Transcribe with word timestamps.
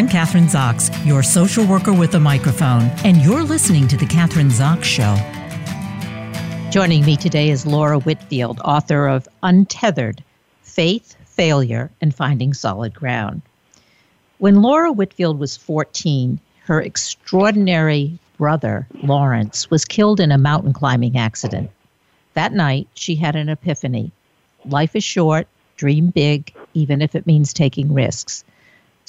I'm 0.00 0.08
Kathryn 0.08 0.48
Zox, 0.48 0.88
your 1.06 1.22
social 1.22 1.66
worker 1.66 1.92
with 1.92 2.14
a 2.14 2.18
microphone, 2.18 2.84
and 3.04 3.18
you're 3.18 3.44
listening 3.44 3.86
to 3.88 3.98
The 3.98 4.06
Kathryn 4.06 4.50
Zox 4.50 4.84
Show. 4.84 5.14
Joining 6.70 7.04
me 7.04 7.18
today 7.18 7.50
is 7.50 7.66
Laura 7.66 7.98
Whitfield, 7.98 8.62
author 8.64 9.06
of 9.06 9.28
Untethered 9.42 10.24
Faith, 10.62 11.16
Failure, 11.26 11.90
and 12.00 12.14
Finding 12.14 12.54
Solid 12.54 12.94
Ground. 12.94 13.42
When 14.38 14.62
Laura 14.62 14.90
Whitfield 14.90 15.38
was 15.38 15.58
14, 15.58 16.40
her 16.62 16.80
extraordinary 16.80 18.18
brother, 18.38 18.86
Lawrence, 19.02 19.70
was 19.70 19.84
killed 19.84 20.18
in 20.18 20.32
a 20.32 20.38
mountain 20.38 20.72
climbing 20.72 21.18
accident. 21.18 21.70
That 22.32 22.54
night, 22.54 22.88
she 22.94 23.16
had 23.16 23.36
an 23.36 23.50
epiphany. 23.50 24.12
Life 24.64 24.96
is 24.96 25.04
short, 25.04 25.46
dream 25.76 26.08
big, 26.08 26.54
even 26.72 27.02
if 27.02 27.14
it 27.14 27.26
means 27.26 27.52
taking 27.52 27.92
risks. 27.92 28.44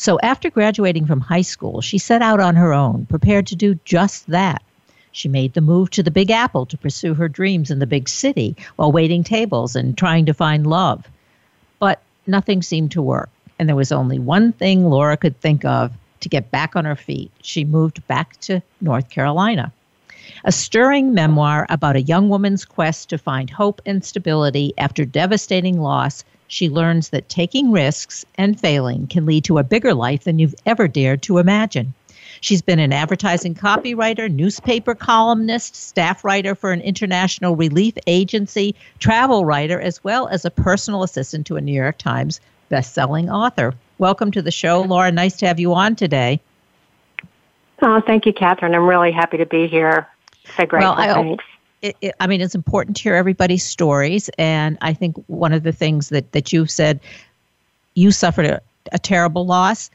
So 0.01 0.17
after 0.23 0.49
graduating 0.49 1.05
from 1.05 1.19
high 1.19 1.43
school, 1.43 1.79
she 1.79 1.99
set 1.99 2.23
out 2.23 2.39
on 2.39 2.55
her 2.55 2.73
own, 2.73 3.05
prepared 3.05 3.45
to 3.45 3.55
do 3.55 3.75
just 3.85 4.25
that. 4.31 4.63
She 5.11 5.27
made 5.27 5.53
the 5.53 5.61
move 5.61 5.91
to 5.91 6.01
the 6.01 6.09
Big 6.09 6.31
Apple 6.31 6.65
to 6.65 6.75
pursue 6.75 7.13
her 7.13 7.29
dreams 7.29 7.69
in 7.69 7.77
the 7.77 7.85
big 7.85 8.09
city 8.09 8.55
while 8.77 8.91
waiting 8.91 9.23
tables 9.23 9.75
and 9.75 9.95
trying 9.95 10.25
to 10.25 10.33
find 10.33 10.65
love. 10.65 11.07
But 11.77 12.01
nothing 12.25 12.63
seemed 12.63 12.89
to 12.93 13.01
work, 13.03 13.29
and 13.59 13.69
there 13.69 13.75
was 13.75 13.91
only 13.91 14.17
one 14.17 14.53
thing 14.53 14.89
Laura 14.89 15.17
could 15.17 15.39
think 15.39 15.65
of 15.65 15.93
to 16.21 16.29
get 16.29 16.49
back 16.49 16.75
on 16.75 16.85
her 16.85 16.95
feet. 16.95 17.29
She 17.43 17.63
moved 17.63 18.07
back 18.07 18.39
to 18.39 18.63
North 18.81 19.07
Carolina. 19.11 19.71
A 20.43 20.51
stirring 20.51 21.13
memoir 21.13 21.67
about 21.69 21.95
a 21.95 22.01
young 22.01 22.29
woman's 22.29 22.65
quest 22.65 23.09
to 23.09 23.17
find 23.17 23.49
hope 23.49 23.81
and 23.85 24.03
stability 24.03 24.73
after 24.77 25.05
devastating 25.05 25.81
loss 25.81 26.23
she 26.51 26.67
learns 26.67 27.09
that 27.09 27.29
taking 27.29 27.71
risks 27.71 28.25
and 28.35 28.59
failing 28.59 29.07
can 29.07 29.25
lead 29.25 29.45
to 29.45 29.57
a 29.57 29.63
bigger 29.63 29.93
life 29.93 30.25
than 30.25 30.37
you've 30.37 30.55
ever 30.65 30.85
dared 30.85 31.21
to 31.21 31.37
imagine. 31.37 31.93
She's 32.41 32.61
been 32.61 32.79
an 32.79 32.91
advertising 32.91 33.55
copywriter, 33.55 34.29
newspaper 34.29 34.93
columnist, 34.93 35.77
staff 35.77 36.25
writer 36.25 36.53
for 36.53 36.73
an 36.73 36.81
international 36.81 37.55
relief 37.55 37.93
agency, 38.05 38.75
travel 38.99 39.45
writer, 39.45 39.79
as 39.79 40.03
well 40.03 40.27
as 40.27 40.43
a 40.43 40.51
personal 40.51 41.03
assistant 41.03 41.47
to 41.47 41.55
a 41.55 41.61
New 41.61 41.71
York 41.71 41.97
Times 41.97 42.41
best-selling 42.67 43.29
author. 43.29 43.73
Welcome 43.97 44.31
to 44.31 44.41
the 44.41 44.51
show, 44.51 44.81
Laura. 44.81 45.11
Nice 45.11 45.37
to 45.37 45.47
have 45.47 45.59
you 45.59 45.73
on 45.73 45.95
today. 45.95 46.41
Oh, 47.81 48.01
thank 48.01 48.25
you, 48.25 48.33
Kathryn. 48.33 48.75
I'm 48.75 48.87
really 48.87 49.11
happy 49.11 49.37
to 49.37 49.45
be 49.45 49.67
here. 49.67 50.07
So. 50.45 50.79
Well, 50.79 50.93
I, 50.93 51.37
it, 51.81 51.97
it, 52.01 52.15
I 52.19 52.27
mean, 52.27 52.41
it's 52.41 52.55
important 52.55 52.97
to 52.97 53.03
hear 53.03 53.15
everybody's 53.15 53.63
stories. 53.63 54.29
And 54.37 54.77
I 54.81 54.93
think 54.93 55.17
one 55.27 55.53
of 55.53 55.63
the 55.63 55.71
things 55.71 56.09
that, 56.09 56.31
that 56.31 56.53
you've 56.53 56.71
said, 56.71 56.99
you 57.95 58.11
suffered 58.11 58.45
a, 58.45 58.61
a 58.91 58.99
terrible 58.99 59.45
loss. 59.45 59.89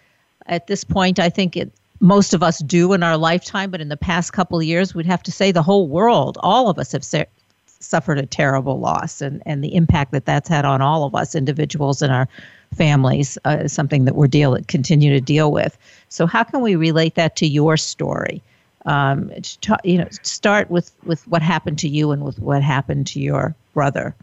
At 0.46 0.66
this 0.66 0.84
point, 0.84 1.18
I 1.18 1.28
think 1.28 1.56
it, 1.56 1.72
most 2.00 2.34
of 2.34 2.42
us 2.42 2.58
do 2.58 2.92
in 2.92 3.02
our 3.02 3.16
lifetime, 3.16 3.70
but 3.70 3.80
in 3.80 3.88
the 3.88 3.96
past 3.96 4.32
couple 4.32 4.58
of 4.58 4.64
years, 4.64 4.94
we'd 4.94 5.06
have 5.06 5.22
to 5.24 5.32
say 5.32 5.50
the 5.50 5.62
whole 5.62 5.88
world, 5.88 6.38
all 6.40 6.68
of 6.68 6.78
us 6.78 6.92
have 6.92 7.04
se- 7.04 7.26
suffered 7.66 8.18
a 8.18 8.26
terrible 8.26 8.78
loss, 8.78 9.20
and, 9.20 9.42
and 9.46 9.62
the 9.62 9.74
impact 9.74 10.12
that 10.12 10.24
that's 10.24 10.48
had 10.48 10.64
on 10.64 10.82
all 10.82 11.04
of 11.04 11.14
us, 11.14 11.34
individuals 11.34 12.02
and 12.02 12.12
our 12.12 12.28
families, 12.74 13.38
uh, 13.44 13.58
is 13.62 13.72
something 13.72 14.04
that 14.04 14.14
we're 14.14 14.26
deal 14.26 14.56
continue 14.68 15.10
to 15.10 15.20
deal 15.20 15.50
with. 15.52 15.78
So, 16.08 16.26
how 16.26 16.44
can 16.44 16.60
we 16.60 16.76
relate 16.76 17.14
that 17.14 17.36
to 17.36 17.46
your 17.46 17.76
story? 17.76 18.42
Um, 18.86 19.30
to, 19.60 19.76
you 19.84 19.98
know, 19.98 20.08
start 20.22 20.70
with, 20.70 20.92
with 21.04 21.26
what 21.28 21.42
happened 21.42 21.78
to 21.80 21.88
you 21.88 22.12
and 22.12 22.24
with 22.24 22.38
what 22.38 22.62
happened 22.62 23.06
to 23.08 23.20
your 23.20 23.54
brother. 23.74 24.14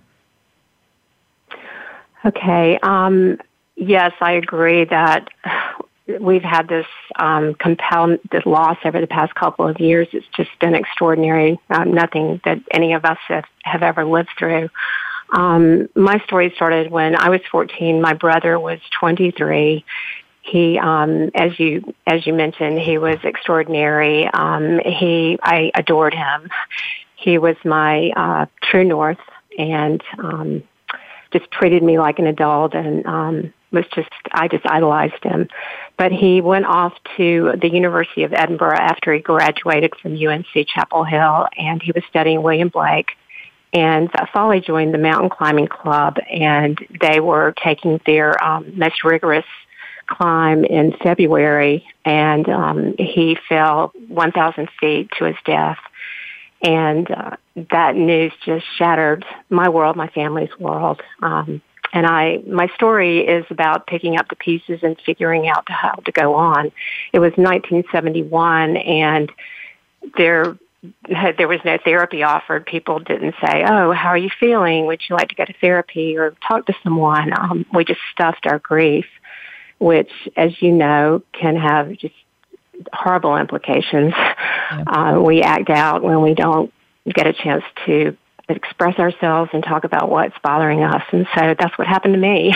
Okay. 2.26 2.80
Um, 2.82 3.40
yes, 3.76 4.14
I 4.22 4.34
agree 4.34 4.86
that 4.86 5.30
we've 6.20 6.44
had 6.44 6.68
this 6.68 6.86
um, 7.18 7.54
compounded 7.56 8.46
loss 8.46 8.78
over 8.86 9.00
the 9.00 9.08
past 9.08 9.36
couple 9.36 9.68
of 9.68 9.80
years. 9.80 10.08
It's 10.12 10.28
just 10.36 10.50
been 10.60 10.76
extraordinary. 10.76 11.60
Um, 11.70 11.94
nothing 11.94 12.42
that 12.46 12.60
any 12.72 12.94
of 12.94 13.06
us 13.06 13.18
have, 13.28 13.46
have 13.64 13.84
ever 13.84 14.06
lived 14.06 14.30
through. 14.38 14.70
Um, 15.34 15.90
my 15.96 16.20
story 16.26 16.52
started 16.56 16.92
when 16.92 17.16
I 17.16 17.30
was 17.30 17.42
14. 17.52 18.02
My 18.02 18.14
brother 18.14 18.60
was 18.60 18.80
23, 19.00 19.84
he, 20.44 20.78
um, 20.78 21.32
as 21.34 21.58
you 21.58 21.94
as 22.06 22.28
you 22.28 22.34
mentioned, 22.34 22.78
he 22.78 22.98
was 22.98 23.18
extraordinary. 23.24 24.28
Um, 24.28 24.80
he, 24.80 25.40
I 25.42 25.72
adored 25.74 26.14
him. 26.14 26.50
He 27.16 27.38
was 27.38 27.56
my 27.64 28.12
uh, 28.16 28.46
true 28.62 28.84
north, 28.84 29.22
and 29.58 30.04
um, 30.20 30.64
just 31.32 31.50
treated 31.50 31.82
me 31.82 31.98
like 31.98 32.20
an 32.20 32.28
adult, 32.28 32.76
and 32.76 33.06
um, 33.06 33.54
was 33.72 33.86
just 33.96 34.10
I 34.34 34.50
just 34.50 34.66
idolized 34.66 35.24
him. 35.24 35.48
But 35.98 36.12
he 36.12 36.42
went 36.42 36.66
off 36.66 36.94
to 37.16 37.54
the 37.62 37.70
University 37.70 38.24
of 38.24 38.34
Edinburgh 38.34 38.78
after 38.78 39.14
he 39.14 39.22
graduated 39.22 39.94
from 40.02 40.14
UNC 40.14 40.68
Chapel 40.68 41.06
Hill, 41.06 41.48
and 41.58 41.82
he 41.82 41.94
was 41.94 42.04
studying 42.10 42.44
William 42.44 42.68
Blake. 42.68 43.12
And 43.72 44.12
fall, 44.34 44.52
he 44.52 44.60
joined 44.60 44.94
the 44.94 45.00
mountain 45.00 45.30
climbing 45.30 45.68
club, 45.68 46.18
and 46.30 46.78
they 47.02 47.22
were 47.22 47.54
taking 47.64 48.02
their 48.06 48.44
um, 48.44 48.78
most 48.78 49.04
rigorous 49.06 49.46
climb 50.08 50.66
in 50.66 50.94
February, 51.04 51.86
and 52.06 52.48
um, 52.50 52.96
he 52.98 53.38
fell 53.50 53.92
1,000 54.08 54.70
feet 54.80 55.10
to 55.18 55.26
his 55.26 55.36
death. 55.46 55.80
And 56.62 57.10
uh, 57.12 57.36
that 57.72 57.96
news 57.96 58.32
just 58.46 58.66
shattered 58.78 59.26
my 59.50 59.70
world, 59.70 59.96
my 59.96 60.08
family's 60.08 60.58
world. 60.60 61.02
Um, 61.22 61.62
and 61.92 62.08
I, 62.08 62.42
my 62.48 62.68
story 62.76 63.20
is 63.20 63.46
about 63.50 63.86
picking 63.86 64.18
up 64.18 64.28
the 64.30 64.36
pieces 64.36 64.80
and 64.82 65.00
figuring 65.06 65.48
out 65.48 65.70
how 65.70 65.94
to 66.06 66.12
go 66.12 66.36
on. 66.36 66.72
It 67.12 67.20
was 67.20 67.34
1971, 67.36 68.78
and 68.78 69.32
there 70.18 70.58
there 71.38 71.48
was 71.48 71.60
no 71.64 71.78
therapy 71.86 72.24
offered. 72.24 72.66
People 72.66 73.00
didn't 73.00 73.36
say, 73.42 73.64
"Oh, 73.66 73.94
how 73.94 74.10
are 74.10 74.18
you 74.18 74.30
feeling? 74.38 74.86
Would 74.88 75.02
you 75.08 75.16
like 75.16 75.30
to 75.30 75.36
go 75.36 75.46
to 75.46 75.54
therapy 75.62 76.18
or 76.18 76.36
talk 76.46 76.66
to 76.66 76.74
someone?" 76.84 77.32
Um, 77.38 77.66
we 77.74 77.86
just 77.86 78.02
stuffed 78.12 78.46
our 78.48 78.60
grief 78.60 79.06
which, 79.84 80.12
as 80.38 80.62
you 80.62 80.72
know, 80.72 81.22
can 81.34 81.58
have 81.58 81.98
just 81.98 82.16
horrible 82.94 83.36
implications. 83.36 84.14
Yeah. 84.16 84.84
Uh, 84.88 85.20
we 85.20 85.42
act 85.42 85.70
out 85.70 86.04
when 86.04 86.22
we 86.22 86.34
don't 86.34 86.74
get 87.06 87.28
a 87.28 87.34
chance 87.34 87.64
to 87.86 88.16
express 88.50 88.98
ourselves 88.98 89.52
and 89.54 89.64
talk 89.64 89.84
about 89.84 90.10
what's 90.10 90.36
bothering 90.42 90.84
us. 90.84 91.04
And 91.12 91.28
so 91.36 91.54
that's 91.60 91.78
what 91.78 91.88
happened 91.88 92.14
to 92.14 92.20
me. 92.20 92.56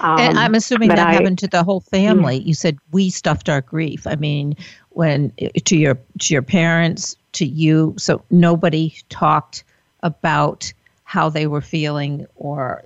Um, 0.00 0.18
and 0.18 0.38
I'm 0.38 0.54
assuming 0.54 0.88
that 0.88 0.98
I, 0.98 1.12
happened 1.12 1.38
to 1.40 1.48
the 1.48 1.62
whole 1.62 1.80
family. 1.80 2.38
You 2.38 2.54
said 2.54 2.78
we 2.92 3.10
stuffed 3.10 3.48
our 3.48 3.60
grief. 3.60 4.06
I 4.06 4.16
mean, 4.16 4.56
when 4.90 5.32
to 5.64 5.76
your 5.76 5.98
to 6.20 6.34
your 6.34 6.42
parents, 6.42 7.16
to 7.32 7.46
you, 7.46 7.94
so 7.96 8.24
nobody 8.30 8.94
talked 9.08 9.62
about 10.02 10.72
how 11.04 11.28
they 11.28 11.46
were 11.46 11.60
feeling, 11.60 12.26
or 12.34 12.84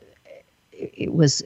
it 0.72 1.14
was 1.14 1.42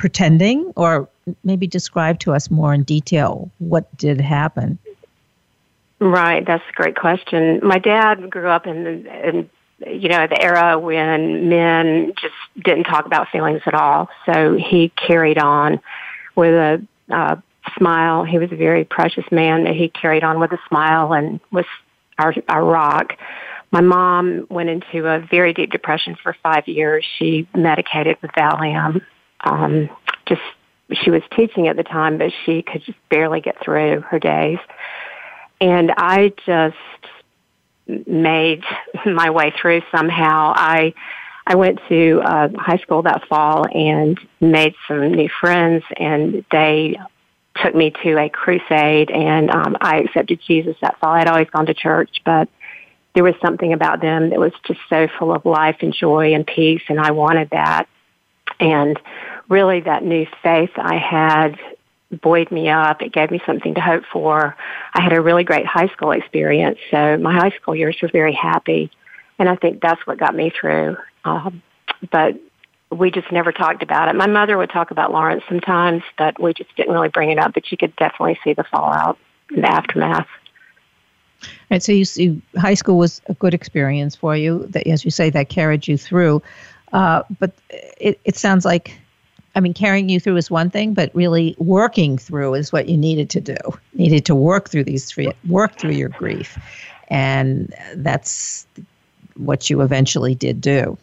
pretending, 0.00 0.72
or 0.76 1.08
maybe 1.44 1.66
describe 1.66 2.18
to 2.18 2.32
us 2.32 2.50
more 2.50 2.72
in 2.72 2.82
detail 2.82 3.50
what 3.58 3.94
did 3.98 4.18
happen? 4.18 4.78
Right, 6.00 6.44
that's 6.46 6.64
a 6.66 6.72
great 6.72 6.96
question. 6.96 7.60
My 7.62 7.78
dad 7.78 8.30
grew 8.30 8.48
up 8.48 8.66
in, 8.66 8.84
the, 8.84 9.28
in 9.28 9.50
you 9.86 10.08
know 10.08 10.26
the 10.26 10.42
era 10.42 10.78
when 10.78 11.50
men 11.50 12.14
just 12.20 12.34
didn't 12.64 12.84
talk 12.84 13.04
about 13.04 13.28
feelings 13.28 13.60
at 13.66 13.74
all. 13.74 14.08
So 14.24 14.56
he 14.56 14.90
carried 14.96 15.36
on 15.36 15.80
with 16.34 16.54
a 16.54 16.86
uh, 17.10 17.36
smile. 17.76 18.24
He 18.24 18.38
was 18.38 18.50
a 18.52 18.56
very 18.56 18.84
precious 18.84 19.24
man. 19.30 19.64
that 19.64 19.74
He 19.74 19.90
carried 19.90 20.24
on 20.24 20.40
with 20.40 20.52
a 20.52 20.58
smile 20.68 21.12
and 21.12 21.40
was 21.52 21.66
our 22.18 22.34
our 22.48 22.64
rock. 22.64 23.12
My 23.70 23.82
mom 23.82 24.46
went 24.48 24.70
into 24.70 25.06
a 25.06 25.20
very 25.20 25.52
deep 25.52 25.70
depression 25.70 26.16
for 26.22 26.34
five 26.42 26.66
years. 26.66 27.04
She 27.18 27.46
medicated 27.54 28.16
with 28.22 28.30
Valium. 28.32 29.02
Um, 29.42 29.90
just 30.26 30.42
she 30.92 31.10
was 31.10 31.22
teaching 31.36 31.68
at 31.68 31.76
the 31.76 31.82
time, 31.82 32.18
but 32.18 32.32
she 32.44 32.62
could 32.62 32.82
just 32.82 32.98
barely 33.08 33.40
get 33.40 33.62
through 33.62 34.00
her 34.00 34.18
days. 34.18 34.58
And 35.60 35.92
I 35.96 36.32
just 36.46 36.76
made 38.06 38.62
my 39.06 39.30
way 39.30 39.52
through 39.60 39.82
somehow. 39.92 40.52
I 40.56 40.94
I 41.46 41.56
went 41.56 41.80
to 41.88 42.20
uh, 42.22 42.48
high 42.56 42.78
school 42.78 43.02
that 43.02 43.26
fall 43.28 43.66
and 43.66 44.18
made 44.40 44.74
some 44.86 45.12
new 45.12 45.28
friends, 45.40 45.82
and 45.96 46.44
they 46.52 46.96
took 47.62 47.74
me 47.74 47.92
to 48.02 48.18
a 48.18 48.28
crusade, 48.28 49.10
and 49.10 49.50
um, 49.50 49.76
I 49.80 49.98
accepted 49.98 50.40
Jesus 50.46 50.76
that 50.80 50.98
fall. 51.00 51.10
I'd 51.10 51.26
always 51.26 51.50
gone 51.50 51.66
to 51.66 51.74
church, 51.74 52.22
but 52.24 52.48
there 53.14 53.24
was 53.24 53.34
something 53.42 53.72
about 53.72 54.00
them 54.00 54.30
that 54.30 54.38
was 54.38 54.52
just 54.66 54.80
so 54.88 55.08
full 55.18 55.34
of 55.34 55.44
life 55.44 55.78
and 55.80 55.92
joy 55.92 56.34
and 56.34 56.46
peace, 56.46 56.82
and 56.88 57.00
I 57.00 57.10
wanted 57.10 57.50
that. 57.50 57.88
And 58.60 59.00
really 59.48 59.80
that 59.80 60.04
new 60.04 60.26
faith 60.42 60.70
I 60.76 60.96
had 60.96 61.58
buoyed 62.22 62.50
me 62.50 62.68
up. 62.68 63.02
It 63.02 63.12
gave 63.12 63.30
me 63.30 63.40
something 63.46 63.74
to 63.74 63.80
hope 63.80 64.04
for. 64.12 64.56
I 64.94 65.00
had 65.00 65.12
a 65.12 65.20
really 65.20 65.44
great 65.44 65.66
high 65.66 65.88
school 65.88 66.10
experience, 66.12 66.78
so 66.90 67.16
my 67.18 67.32
high 67.32 67.50
school 67.50 67.74
years 67.74 67.96
were 68.02 68.08
very 68.08 68.32
happy, 68.32 68.90
and 69.38 69.48
I 69.48 69.56
think 69.56 69.80
that's 69.80 70.04
what 70.06 70.18
got 70.18 70.34
me 70.34 70.50
through. 70.50 70.96
Um, 71.24 71.62
but 72.10 72.36
we 72.90 73.10
just 73.10 73.30
never 73.30 73.52
talked 73.52 73.82
about 73.82 74.08
it. 74.08 74.16
My 74.16 74.26
mother 74.26 74.56
would 74.58 74.70
talk 74.70 74.90
about 74.90 75.12
Lawrence 75.12 75.44
sometimes, 75.48 76.02
but 76.18 76.40
we 76.42 76.52
just 76.52 76.74
didn't 76.76 76.92
really 76.92 77.08
bring 77.08 77.30
it 77.30 77.38
up. 77.38 77.54
But 77.54 77.70
you 77.70 77.76
could 77.76 77.94
definitely 77.96 78.38
see 78.42 78.52
the 78.52 78.64
fallout, 78.64 79.18
the 79.48 79.64
aftermath. 79.68 80.26
Right. 81.70 81.82
So 81.82 81.92
you 81.92 82.04
see, 82.04 82.42
high 82.56 82.74
school 82.74 82.98
was 82.98 83.22
a 83.26 83.34
good 83.34 83.54
experience 83.54 84.16
for 84.16 84.36
you. 84.36 84.66
That, 84.70 84.86
as 84.86 85.04
you 85.04 85.10
say, 85.10 85.30
that 85.30 85.48
carried 85.48 85.86
you 85.86 85.96
through. 85.96 86.42
Uh, 86.92 87.22
but 87.38 87.52
it, 87.98 88.20
it 88.24 88.36
sounds 88.36 88.64
like, 88.64 88.98
I 89.54 89.60
mean, 89.60 89.74
carrying 89.74 90.08
you 90.08 90.20
through 90.20 90.36
is 90.36 90.50
one 90.50 90.70
thing, 90.70 90.94
but 90.94 91.14
really 91.14 91.54
working 91.58 92.18
through 92.18 92.54
is 92.54 92.72
what 92.72 92.88
you 92.88 92.96
needed 92.96 93.30
to 93.30 93.40
do. 93.40 93.56
Needed 93.94 94.24
to 94.26 94.34
work 94.34 94.68
through 94.68 94.84
these 94.84 95.04
three, 95.04 95.32
work 95.48 95.76
through 95.76 95.92
your 95.92 96.08
grief, 96.08 96.58
and 97.08 97.74
that's 97.94 98.66
what 99.36 99.70
you 99.70 99.80
eventually 99.80 100.34
did 100.34 100.60
do. 100.60 100.96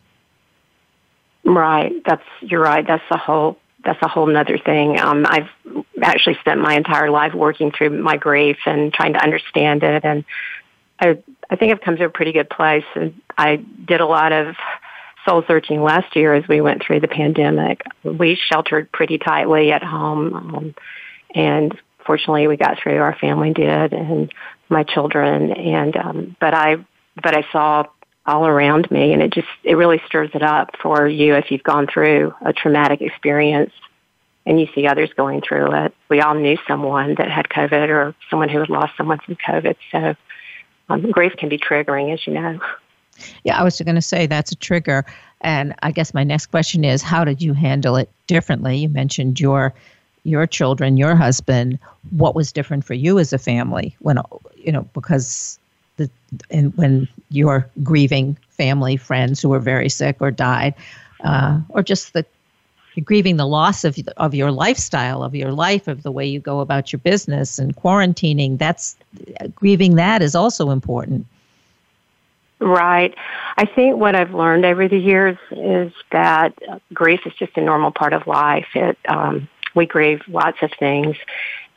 Right. 1.44 1.94
That's 2.06 2.24
you're 2.42 2.62
right. 2.62 2.86
That's 2.86 3.04
the 3.10 3.18
whole 3.18 3.58
that's 3.84 4.02
a 4.02 4.08
whole 4.08 4.28
nother 4.28 4.58
thing. 4.58 5.00
Um, 5.00 5.26
I've 5.28 5.50
actually 6.02 6.36
spent 6.36 6.60
my 6.60 6.76
entire 6.76 7.10
life 7.10 7.34
working 7.34 7.72
through 7.72 7.92
my 8.02 8.18
grief 8.18 8.58
and 8.66 8.94
trying 8.94 9.14
to 9.14 9.24
understand 9.24 9.84
it, 9.84 10.04
and 10.04 10.26
I 11.00 11.18
I 11.50 11.56
think 11.56 11.72
I've 11.72 11.82
come 11.82 11.96
to 11.98 12.06
a 12.06 12.10
pretty 12.10 12.34
good 12.34 12.50
place. 12.50 12.86
And 12.96 13.20
I 13.38 13.58
did 13.58 14.02
a 14.02 14.06
lot 14.06 14.34
of 14.34 14.56
soul 15.28 15.44
searching 15.48 15.82
last 15.82 16.16
year 16.16 16.34
as 16.34 16.48
we 16.48 16.62
went 16.62 16.84
through 16.84 17.02
the 17.02 17.08
pandemic. 17.08 17.82
We 18.04 18.40
sheltered 18.50 18.92
pretty 18.92 19.18
tightly 19.18 19.72
at 19.72 19.84
home, 19.84 20.34
um, 20.34 20.76
and 21.36 21.78
fortunately, 22.06 22.48
we 22.48 22.58
got 22.58 22.78
through. 22.82 22.98
Our 22.98 23.16
family 23.16 23.54
did, 23.54 23.94
and 23.94 24.32
my 24.70 24.84
children. 24.84 25.52
And 25.52 25.96
um, 25.98 26.36
but 26.40 26.54
I 26.54 26.78
but 27.22 27.36
I 27.36 27.46
saw 27.52 27.86
all 28.26 28.46
around 28.46 28.92
me 28.92 29.14
and 29.14 29.22
it 29.22 29.32
just 29.32 29.48
it 29.64 29.76
really 29.76 30.02
stirs 30.06 30.30
it 30.34 30.44
up 30.44 30.72
for 30.82 31.08
you 31.08 31.36
if 31.36 31.50
you've 31.50 31.64
gone 31.64 31.88
through 31.88 32.34
a 32.46 32.52
traumatic 32.52 33.02
experience 33.02 33.72
and 34.46 34.60
you 34.60 34.68
see 34.76 34.86
others 34.86 35.10
going 35.16 35.42
through 35.42 35.74
it. 35.86 35.94
We 36.10 36.22
all 36.22 36.36
knew 36.36 36.58
someone 36.68 37.16
that 37.18 37.32
had 37.32 37.48
COVID 37.48 37.90
or 37.90 38.16
someone 38.30 38.50
who 38.50 38.60
had 38.60 38.70
lost 38.70 38.94
someone 38.98 39.20
from 39.20 39.36
COVID. 39.36 39.76
So 39.92 40.16
um, 40.90 41.12
grief 41.12 41.34
can 41.38 41.50
be 41.50 41.58
triggering, 41.58 42.14
as 42.14 42.26
you 42.26 42.34
know. 42.34 42.60
Yeah, 43.44 43.60
I 43.60 43.64
was 43.64 43.80
going 43.82 43.96
to 43.96 44.02
say 44.02 44.26
that's 44.26 44.52
a 44.52 44.56
trigger. 44.56 45.06
And 45.42 45.76
I 45.84 45.92
guess 45.92 46.14
my 46.14 46.24
next 46.24 46.48
question 46.48 46.84
is 46.84 47.02
how 47.02 47.24
did 47.24 47.42
you 47.42 47.54
handle 47.54 47.96
it 47.96 48.10
differently? 48.28 48.78
You 48.78 48.90
mentioned 48.90 49.40
your 49.40 49.74
your 50.24 50.46
children, 50.46 50.98
your 50.98 51.16
husband. 51.16 51.80
What 52.10 52.36
was 52.36 52.52
different 52.52 52.84
for 52.84 52.94
you 52.94 53.18
as 53.20 53.32
a 53.34 53.38
family 53.38 53.96
when 54.00 54.20
you 54.56 54.72
know 54.72 54.88
because 54.94 55.60
the 55.98 56.10
and 56.50 56.76
when 56.78 57.08
you're 57.30 57.70
grieving 57.84 58.38
family, 58.50 58.98
friends 58.98 59.42
who 59.42 59.50
were 59.50 59.60
very 59.60 59.90
sick 59.90 60.18
or 60.20 60.32
died, 60.32 60.74
uh, 61.24 61.60
or 61.70 61.84
just 61.84 62.14
the 62.14 62.26
grieving 63.04 63.38
the 63.38 63.46
loss 63.46 63.84
of 63.84 63.98
of 64.18 64.34
your 64.34 64.52
lifestyle, 64.52 65.24
of 65.24 65.36
your 65.36 65.52
life, 65.52 65.88
of 65.88 66.04
the 66.04 66.12
way 66.12 66.26
you 66.26 66.40
go 66.40 66.62
about 66.62 66.92
your 66.92 67.00
business 67.00 67.60
and 67.60 67.76
quarantining. 67.76 68.58
That's 68.58 68.96
grieving 69.56 69.96
that 69.96 70.22
is 70.22 70.36
also 70.36 70.72
important. 70.72 71.26
Right. 72.60 73.14
I 73.56 73.66
think 73.66 73.98
what 73.98 74.16
I've 74.16 74.34
learned 74.34 74.66
over 74.66 74.88
the 74.88 74.98
years 74.98 75.38
is 75.52 75.94
that 76.12 76.58
grief 76.92 77.22
is 77.26 77.34
just 77.38 77.56
a 77.56 77.62
normal 77.62 77.92
part 77.92 78.14
of 78.14 78.26
life. 78.26 78.68
It 78.74 78.98
um, 79.08 79.48
we 79.76 79.86
grieve 79.86 80.22
lots 80.28 80.58
of 80.64 80.72
things, 80.80 81.16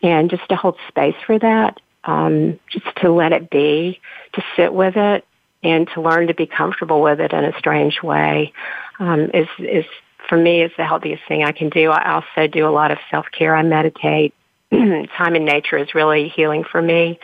and 0.02 0.30
just 0.30 0.48
to 0.48 0.56
hold 0.56 0.76
space 0.88 1.16
for 1.26 1.38
that 1.38 1.80
um, 2.04 2.58
just 2.70 2.86
to 2.96 3.10
let 3.10 3.32
it 3.32 3.50
be, 3.50 4.00
to 4.34 4.42
sit 4.56 4.72
with 4.72 4.96
it, 4.96 5.24
and 5.62 5.88
to 5.94 6.00
learn 6.00 6.28
to 6.28 6.34
be 6.34 6.46
comfortable 6.46 7.02
with 7.02 7.20
it 7.20 7.32
in 7.32 7.44
a 7.44 7.58
strange 7.58 8.02
way 8.02 8.52
um, 8.98 9.30
is 9.34 9.48
is 9.58 9.84
for 10.28 10.38
me 10.38 10.62
is 10.62 10.72
the 10.78 10.86
healthiest 10.86 11.22
thing 11.28 11.44
I 11.44 11.52
can 11.52 11.68
do. 11.68 11.90
I 11.90 12.14
also 12.14 12.46
do 12.46 12.66
a 12.66 12.70
lot 12.70 12.90
of 12.90 12.98
self 13.10 13.26
care. 13.36 13.54
I 13.54 13.62
meditate. 13.62 14.34
Time 14.70 15.36
in 15.36 15.44
nature 15.44 15.76
is 15.76 15.94
really 15.94 16.28
healing 16.28 16.64
for 16.64 16.80
me. 16.80 17.18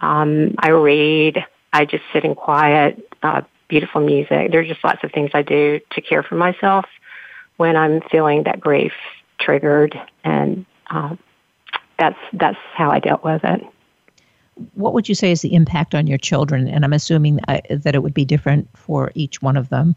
Um, 0.00 0.54
I 0.58 0.68
read. 0.70 1.44
I 1.76 1.84
just 1.84 2.04
sit 2.12 2.24
in 2.24 2.34
quiet. 2.34 3.06
Uh, 3.22 3.42
beautiful 3.68 4.00
music. 4.00 4.50
There's 4.50 4.68
just 4.68 4.82
lots 4.84 5.02
of 5.04 5.12
things 5.12 5.30
I 5.34 5.42
do 5.42 5.80
to 5.92 6.00
care 6.00 6.22
for 6.22 6.36
myself 6.36 6.86
when 7.56 7.76
I'm 7.76 8.00
feeling 8.02 8.44
that 8.44 8.60
grief 8.60 8.92
triggered, 9.38 9.98
and 10.24 10.64
uh, 10.88 11.16
that's 11.98 12.18
that's 12.32 12.58
how 12.74 12.90
I 12.90 12.98
dealt 12.98 13.24
with 13.24 13.44
it 13.44 13.62
what 14.74 14.94
would 14.94 15.08
you 15.08 15.14
say 15.14 15.32
is 15.32 15.42
the 15.42 15.54
impact 15.54 15.94
on 15.94 16.06
your 16.06 16.18
children? 16.18 16.66
And 16.68 16.84
I'm 16.84 16.92
assuming 16.92 17.40
uh, 17.48 17.60
that 17.68 17.94
it 17.94 18.02
would 18.02 18.14
be 18.14 18.24
different 18.24 18.68
for 18.74 19.12
each 19.14 19.42
one 19.42 19.56
of 19.56 19.68
them. 19.68 19.94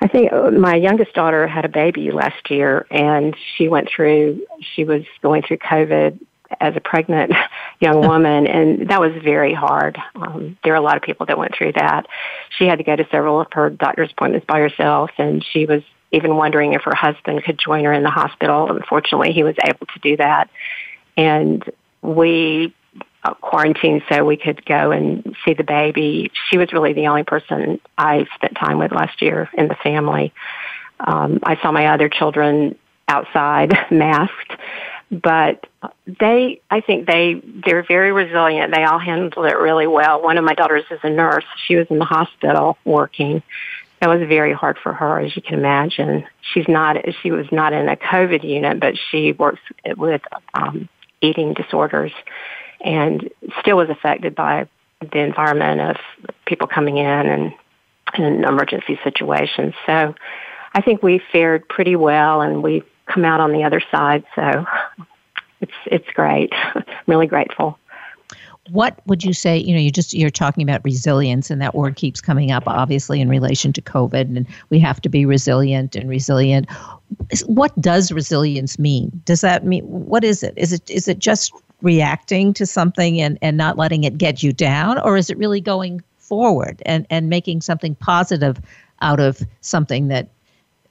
I 0.00 0.08
think 0.08 0.32
uh, 0.32 0.50
my 0.50 0.74
youngest 0.74 1.14
daughter 1.14 1.46
had 1.46 1.64
a 1.64 1.68
baby 1.68 2.10
last 2.10 2.50
year, 2.50 2.86
and 2.90 3.34
she 3.56 3.68
went 3.68 3.88
through. 3.88 4.42
She 4.60 4.84
was 4.84 5.04
going 5.22 5.42
through 5.42 5.58
COVID 5.58 6.18
as 6.60 6.76
a 6.76 6.80
pregnant 6.80 7.32
young 7.80 8.00
woman, 8.00 8.46
and 8.46 8.88
that 8.88 9.00
was 9.00 9.12
very 9.22 9.54
hard. 9.54 9.98
Um, 10.14 10.56
there 10.64 10.72
are 10.72 10.76
a 10.76 10.80
lot 10.80 10.96
of 10.96 11.02
people 11.02 11.26
that 11.26 11.38
went 11.38 11.54
through 11.56 11.72
that. 11.72 12.06
She 12.58 12.66
had 12.66 12.78
to 12.78 12.84
go 12.84 12.96
to 12.96 13.06
several 13.10 13.40
of 13.40 13.48
her 13.52 13.70
doctor's 13.70 14.10
appointments 14.12 14.46
by 14.46 14.60
herself, 14.60 15.10
and 15.18 15.44
she 15.52 15.66
was 15.66 15.82
even 16.12 16.36
wondering 16.36 16.72
if 16.72 16.82
her 16.82 16.94
husband 16.94 17.42
could 17.44 17.58
join 17.58 17.84
her 17.84 17.92
in 17.92 18.02
the 18.02 18.10
hospital. 18.10 18.70
Unfortunately, 18.70 19.32
he 19.32 19.42
was 19.42 19.56
able 19.64 19.86
to 19.86 19.98
do 20.00 20.16
that, 20.16 20.48
and 21.16 21.64
we 22.02 22.74
uh, 23.24 23.34
quarantined 23.34 24.02
so 24.08 24.24
we 24.24 24.36
could 24.36 24.64
go 24.64 24.92
and 24.92 25.36
see 25.44 25.52
the 25.52 25.64
baby. 25.64 26.30
She 26.48 26.58
was 26.58 26.72
really 26.72 26.92
the 26.92 27.08
only 27.08 27.24
person 27.24 27.80
I 27.98 28.26
spent 28.36 28.54
time 28.54 28.78
with 28.78 28.92
last 28.92 29.20
year 29.20 29.50
in 29.54 29.68
the 29.68 29.74
family. 29.74 30.32
Um, 31.00 31.40
I 31.42 31.60
saw 31.60 31.72
my 31.72 31.86
other 31.88 32.08
children 32.08 32.76
outside 33.08 33.76
masked, 33.90 34.52
but 35.10 35.66
they, 36.06 36.60
I 36.70 36.80
think 36.80 37.06
they, 37.06 37.40
they're 37.64 37.84
very 37.84 38.12
resilient. 38.12 38.74
They 38.74 38.84
all 38.84 38.98
handled 38.98 39.46
it 39.46 39.56
really 39.56 39.86
well. 39.86 40.22
One 40.22 40.38
of 40.38 40.44
my 40.44 40.54
daughters 40.54 40.84
is 40.90 40.98
a 41.02 41.10
nurse. 41.10 41.44
She 41.66 41.76
was 41.76 41.86
in 41.90 41.98
the 41.98 42.04
hospital 42.04 42.76
working. 42.84 43.42
That 44.00 44.08
was 44.08 44.26
very 44.28 44.52
hard 44.52 44.78
for 44.82 44.92
her, 44.92 45.20
as 45.20 45.34
you 45.36 45.42
can 45.42 45.54
imagine. 45.58 46.26
She's 46.52 46.68
not, 46.68 46.96
she 47.22 47.30
was 47.30 47.46
not 47.52 47.72
in 47.72 47.88
a 47.88 47.96
COVID 47.96 48.44
unit, 48.44 48.80
but 48.80 48.94
she 49.10 49.32
works 49.32 49.60
with 49.96 50.22
um, 50.54 50.88
eating 51.20 51.54
disorders 51.54 52.12
and 52.80 53.30
still 53.60 53.76
was 53.76 53.88
affected 53.88 54.34
by 54.34 54.68
the 55.00 55.18
environment 55.18 55.80
of 55.80 55.96
people 56.46 56.66
coming 56.66 56.98
in 56.98 57.06
and 57.06 57.52
in 58.18 58.44
emergency 58.44 58.98
situations. 59.02 59.74
So 59.86 60.14
I 60.74 60.80
think 60.80 61.02
we 61.02 61.20
fared 61.32 61.68
pretty 61.68 61.96
well 61.96 62.40
and 62.40 62.62
we've 62.62 62.84
come 63.06 63.24
out 63.24 63.40
on 63.40 63.52
the 63.52 63.64
other 63.64 63.80
side. 63.90 64.24
So 64.34 64.66
it's, 65.60 65.72
it's 65.86 66.08
great. 66.14 66.52
I'm 66.52 66.84
really 67.06 67.26
grateful 67.26 67.78
what 68.70 68.98
would 69.06 69.22
you 69.22 69.32
say 69.32 69.56
you 69.56 69.72
know 69.72 69.80
you 69.80 69.92
just 69.92 70.12
you're 70.12 70.28
talking 70.28 70.64
about 70.64 70.82
resilience 70.82 71.52
and 71.52 71.62
that 71.62 71.72
word 71.72 71.94
keeps 71.94 72.20
coming 72.20 72.50
up 72.50 72.64
obviously 72.66 73.20
in 73.20 73.28
relation 73.28 73.72
to 73.72 73.80
covid 73.80 74.22
and 74.36 74.44
we 74.70 74.80
have 74.80 75.00
to 75.00 75.08
be 75.08 75.24
resilient 75.24 75.94
and 75.94 76.10
resilient 76.10 76.68
what 77.46 77.78
does 77.80 78.12
resilience 78.12 78.78
mean? 78.78 79.20
Does 79.24 79.40
that 79.40 79.64
mean 79.64 79.84
what 79.84 80.24
is 80.24 80.42
it? 80.42 80.54
Is 80.56 80.72
it 80.72 80.88
is 80.90 81.08
it 81.08 81.18
just 81.18 81.52
reacting 81.82 82.54
to 82.54 82.66
something 82.66 83.20
and, 83.20 83.38
and 83.42 83.56
not 83.56 83.76
letting 83.76 84.04
it 84.04 84.18
get 84.18 84.42
you 84.42 84.52
down, 84.52 84.98
or 84.98 85.16
is 85.16 85.30
it 85.30 85.36
really 85.36 85.60
going 85.60 86.02
forward 86.18 86.82
and, 86.86 87.06
and 87.10 87.28
making 87.28 87.60
something 87.60 87.94
positive 87.94 88.60
out 89.02 89.20
of 89.20 89.42
something 89.60 90.08
that 90.08 90.28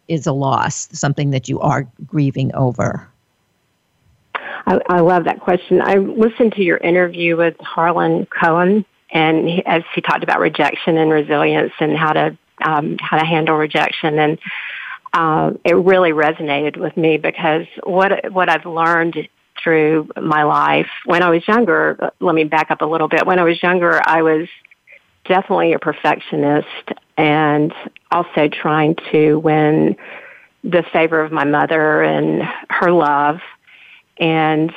is 0.08 0.28
a 0.28 0.32
loss, 0.32 0.88
something 0.92 1.32
that 1.32 1.50
you 1.50 1.60
are 1.60 1.88
grieving 2.06 2.54
over? 2.54 3.10
I, 4.66 4.80
I 4.90 5.00
love 5.02 5.26
that 5.26 5.40
question. 5.40 5.82
I 5.82 5.96
listened 5.96 6.54
to 6.54 6.64
your 6.64 6.78
interview 6.78 7.38
with 7.38 7.56
Harlan 7.60 8.26
Cohen, 8.28 8.86
and 9.12 9.48
he, 9.48 9.66
as 9.66 9.84
he 9.94 10.02
talked 10.02 10.24
about 10.24 10.40
rejection 10.40 10.98
and 10.98 11.12
resilience 11.12 11.74
and 11.80 11.98
how 11.98 12.14
to 12.14 12.38
um, 12.66 12.98
how 13.02 13.18
to 13.18 13.26
handle 13.26 13.58
rejection 13.58 14.18
and 14.18 14.40
uh, 15.16 15.52
it 15.64 15.76
really 15.76 16.12
resonated 16.12 16.78
with 16.78 16.96
me 16.98 17.18
because 17.18 17.66
what 17.84 18.32
what 18.32 18.50
I've 18.50 18.66
learned 18.66 19.28
through 19.64 20.10
my 20.22 20.44
life 20.44 20.90
when 21.06 21.24
I 21.24 21.30
was 21.30 21.48
younger. 21.48 22.12
Let 22.20 22.36
me 22.36 22.44
back 22.44 22.70
up 22.70 22.82
a 22.82 22.86
little 22.86 23.08
bit. 23.08 23.26
When 23.26 23.40
I 23.40 23.44
was 23.44 23.62
younger, 23.64 24.02
I 24.06 24.22
was 24.22 24.48
definitely 25.26 25.74
a 25.74 25.80
perfectionist 25.80 26.68
and 27.18 27.74
also 28.12 28.50
trying 28.50 28.96
to 29.12 29.40
win 29.40 29.96
the 30.64 30.84
favor 30.92 31.22
of 31.22 31.32
my 31.32 31.46
mother 31.46 32.04
and 32.04 32.44
her 32.70 32.92
love. 32.92 33.40
And 34.18 34.74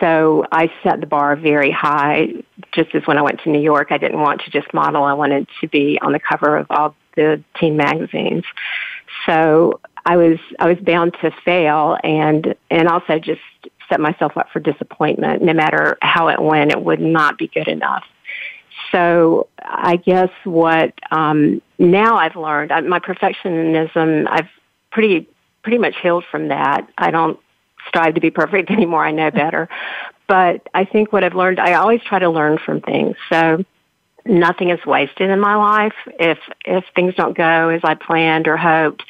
so 0.00 0.44
I 0.52 0.72
set 0.82 1.00
the 1.00 1.06
bar 1.06 1.36
very 1.36 1.70
high. 1.70 2.34
Just 2.72 2.94
as 2.94 3.06
when 3.06 3.18
I 3.18 3.22
went 3.22 3.40
to 3.42 3.50
New 3.50 3.60
York, 3.60 3.88
I 3.90 3.98
didn't 3.98 4.20
want 4.20 4.42
to 4.42 4.50
just 4.50 4.72
model. 4.72 5.02
I 5.04 5.14
wanted 5.14 5.48
to 5.60 5.68
be 5.68 5.98
on 6.00 6.12
the 6.12 6.20
cover 6.20 6.56
of 6.56 6.66
all 6.70 6.94
the 7.16 7.42
teen 7.58 7.76
magazines. 7.76 8.44
So 9.26 9.80
I 10.04 10.16
was 10.16 10.38
I 10.58 10.68
was 10.68 10.78
bound 10.78 11.14
to 11.22 11.30
fail 11.44 11.96
and 12.02 12.54
and 12.70 12.88
also 12.88 13.18
just 13.18 13.40
set 13.88 14.00
myself 14.00 14.36
up 14.36 14.48
for 14.52 14.60
disappointment. 14.60 15.42
No 15.42 15.52
matter 15.52 15.98
how 16.00 16.28
it 16.28 16.40
went, 16.40 16.72
it 16.72 16.82
would 16.82 17.00
not 17.00 17.38
be 17.38 17.48
good 17.48 17.68
enough. 17.68 18.04
so 18.90 19.48
I 19.58 19.96
guess 19.96 20.30
what 20.44 20.92
um, 21.10 21.60
now 21.78 22.16
I've 22.16 22.36
learned, 22.36 22.72
I, 22.72 22.80
my 22.80 22.98
perfectionism, 22.98 24.26
I've 24.28 24.48
pretty 24.90 25.28
pretty 25.62 25.78
much 25.78 25.94
healed 26.02 26.24
from 26.30 26.48
that. 26.48 26.88
I 26.98 27.10
don't 27.10 27.38
strive 27.92 28.14
to 28.14 28.20
be 28.20 28.30
perfect 28.30 28.70
anymore. 28.78 29.04
I 29.04 29.12
know 29.12 29.30
better. 29.30 29.68
But 30.26 30.66
I 30.72 30.84
think 30.84 31.12
what 31.12 31.24
I've 31.24 31.34
learned, 31.34 31.60
I 31.60 31.74
always 31.74 32.00
try 32.02 32.18
to 32.18 32.30
learn 32.30 32.58
from 32.58 32.80
things. 32.80 33.16
So 33.28 33.64
nothing 34.24 34.70
is 34.70 34.84
wasted 34.86 35.30
in 35.30 35.40
my 35.40 35.56
life. 35.56 35.94
If 36.18 36.38
if 36.64 36.84
things 36.94 37.14
don't 37.14 37.36
go 37.36 37.68
as 37.68 37.80
I 37.84 37.94
planned 37.94 38.48
or 38.48 38.56
hoped, 38.56 39.02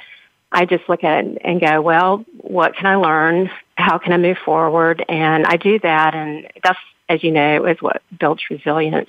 I 0.51 0.67
just 0.67 0.89
look 0.89 1.05
at 1.05 1.25
it 1.25 1.39
and 1.45 1.61
go, 1.61 1.81
well, 1.81 2.25
what 2.39 2.77
can 2.77 2.87
I 2.87 2.97
learn? 2.97 3.51
How 3.77 3.99
can 3.99 4.13
I 4.13 4.19
move 4.19 4.39
forward? 4.45 5.05
And 5.09 5.47
I 5.47 5.57
do 5.57 5.79
that, 5.81 6.15
and 6.15 6.49
that's, 6.63 6.79
as 7.09 7.23
you 7.23 7.31
know, 7.31 7.65
is 7.67 7.81
what 7.81 8.03
builds 8.19 8.43
resilience. 8.51 9.09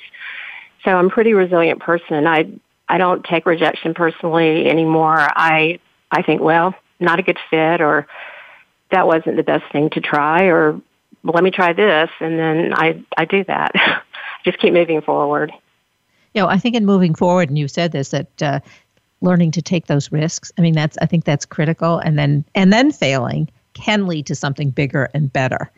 So 0.83 0.91
I'm 0.91 1.07
a 1.07 1.09
pretty 1.09 1.33
resilient 1.33 1.79
person. 1.79 2.27
I 2.27 2.51
I 2.87 2.97
don't 2.97 3.23
take 3.23 3.45
rejection 3.45 3.93
personally 3.93 4.67
anymore. 4.67 5.17
I 5.19 5.79
I 6.11 6.21
think, 6.21 6.41
well, 6.41 6.75
not 6.99 7.19
a 7.19 7.23
good 7.23 7.39
fit, 7.49 7.81
or 7.81 8.07
that 8.93 9.07
wasn't 9.07 9.35
the 9.35 9.43
best 9.43 9.65
thing 9.71 9.89
to 9.91 9.99
try, 9.99 10.43
or 10.43 10.71
well, 11.23 11.33
let 11.33 11.43
me 11.43 11.51
try 11.51 11.73
this, 11.73 12.09
and 12.19 12.39
then 12.39 12.73
I 12.73 13.03
I 13.17 13.25
do 13.25 13.43
that. 13.45 13.71
just 14.45 14.59
keep 14.59 14.73
moving 14.73 15.01
forward. 15.01 15.51
You 16.33 16.41
know, 16.41 16.47
I 16.47 16.57
think 16.57 16.75
in 16.75 16.85
moving 16.85 17.15
forward, 17.15 17.49
and 17.49 17.57
you 17.57 17.67
said 17.67 17.91
this 17.91 18.09
that 18.09 18.41
uh, 18.41 18.59
learning 19.21 19.51
to 19.51 19.61
take 19.61 19.87
those 19.87 20.11
risks. 20.11 20.51
I 20.57 20.61
mean, 20.61 20.73
that's 20.73 20.97
I 20.99 21.05
think 21.05 21.25
that's 21.25 21.45
critical, 21.45 21.97
and 21.97 22.17
then 22.17 22.45
and 22.55 22.71
then 22.71 22.91
failing 22.91 23.49
can 23.73 24.05
lead 24.05 24.27
to 24.27 24.35
something 24.35 24.69
bigger 24.69 25.09
and 25.15 25.33
better. 25.33 25.71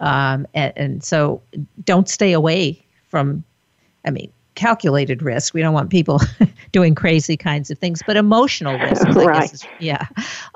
Um, 0.00 0.46
and, 0.54 0.72
and 0.74 1.04
so, 1.04 1.42
don't 1.84 2.08
stay 2.08 2.32
away 2.32 2.82
from. 3.08 3.44
I 4.04 4.10
mean, 4.10 4.32
calculated 4.54 5.22
risk. 5.22 5.54
We 5.54 5.60
don't 5.60 5.74
want 5.74 5.90
people 5.90 6.20
doing 6.72 6.94
crazy 6.94 7.36
kinds 7.36 7.70
of 7.70 7.78
things, 7.78 8.02
but 8.06 8.16
emotional 8.16 8.78
risk, 8.78 9.06
right. 9.08 9.52
is, 9.52 9.66
yeah, 9.78 10.06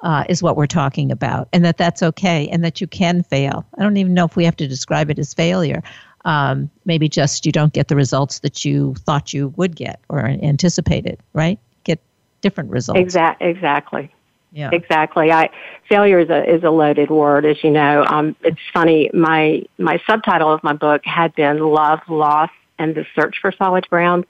uh, 0.02 0.24
is 0.28 0.42
what 0.42 0.56
we're 0.56 0.66
talking 0.66 1.10
about, 1.10 1.48
and 1.52 1.64
that 1.64 1.76
that's 1.78 2.02
okay, 2.02 2.48
and 2.48 2.64
that 2.64 2.80
you 2.80 2.86
can 2.86 3.22
fail. 3.22 3.66
I 3.78 3.82
don't 3.82 3.96
even 3.96 4.14
know 4.14 4.24
if 4.24 4.36
we 4.36 4.44
have 4.44 4.56
to 4.56 4.68
describe 4.68 5.10
it 5.10 5.18
as 5.18 5.34
failure. 5.34 5.82
Um, 6.24 6.70
maybe 6.84 7.08
just 7.08 7.46
you 7.46 7.52
don't 7.52 7.72
get 7.72 7.88
the 7.88 7.94
results 7.94 8.40
that 8.40 8.64
you 8.64 8.94
thought 8.94 9.32
you 9.32 9.48
would 9.56 9.76
get 9.76 10.00
or 10.08 10.26
anticipated, 10.26 11.20
right? 11.34 11.58
Get 11.84 12.00
different 12.40 12.70
results. 12.70 13.00
Exact, 13.00 13.40
exactly. 13.42 14.12
Yeah. 14.52 14.70
Exactly. 14.72 15.30
I 15.30 15.50
failure 15.88 16.18
is 16.18 16.30
a 16.30 16.42
is 16.50 16.64
a 16.64 16.70
loaded 16.70 17.10
word, 17.10 17.44
as 17.44 17.62
you 17.62 17.70
know. 17.70 18.04
Um, 18.08 18.34
it's 18.42 18.58
funny. 18.72 19.10
My 19.12 19.62
my 19.78 20.00
subtitle 20.08 20.52
of 20.52 20.64
my 20.64 20.72
book 20.72 21.02
had 21.04 21.34
been 21.34 21.58
"Love, 21.58 22.00
Loss, 22.08 22.50
and 22.78 22.94
the 22.94 23.04
search 23.14 23.36
for 23.40 23.52
solid 23.52 23.88
ground. 23.88 24.26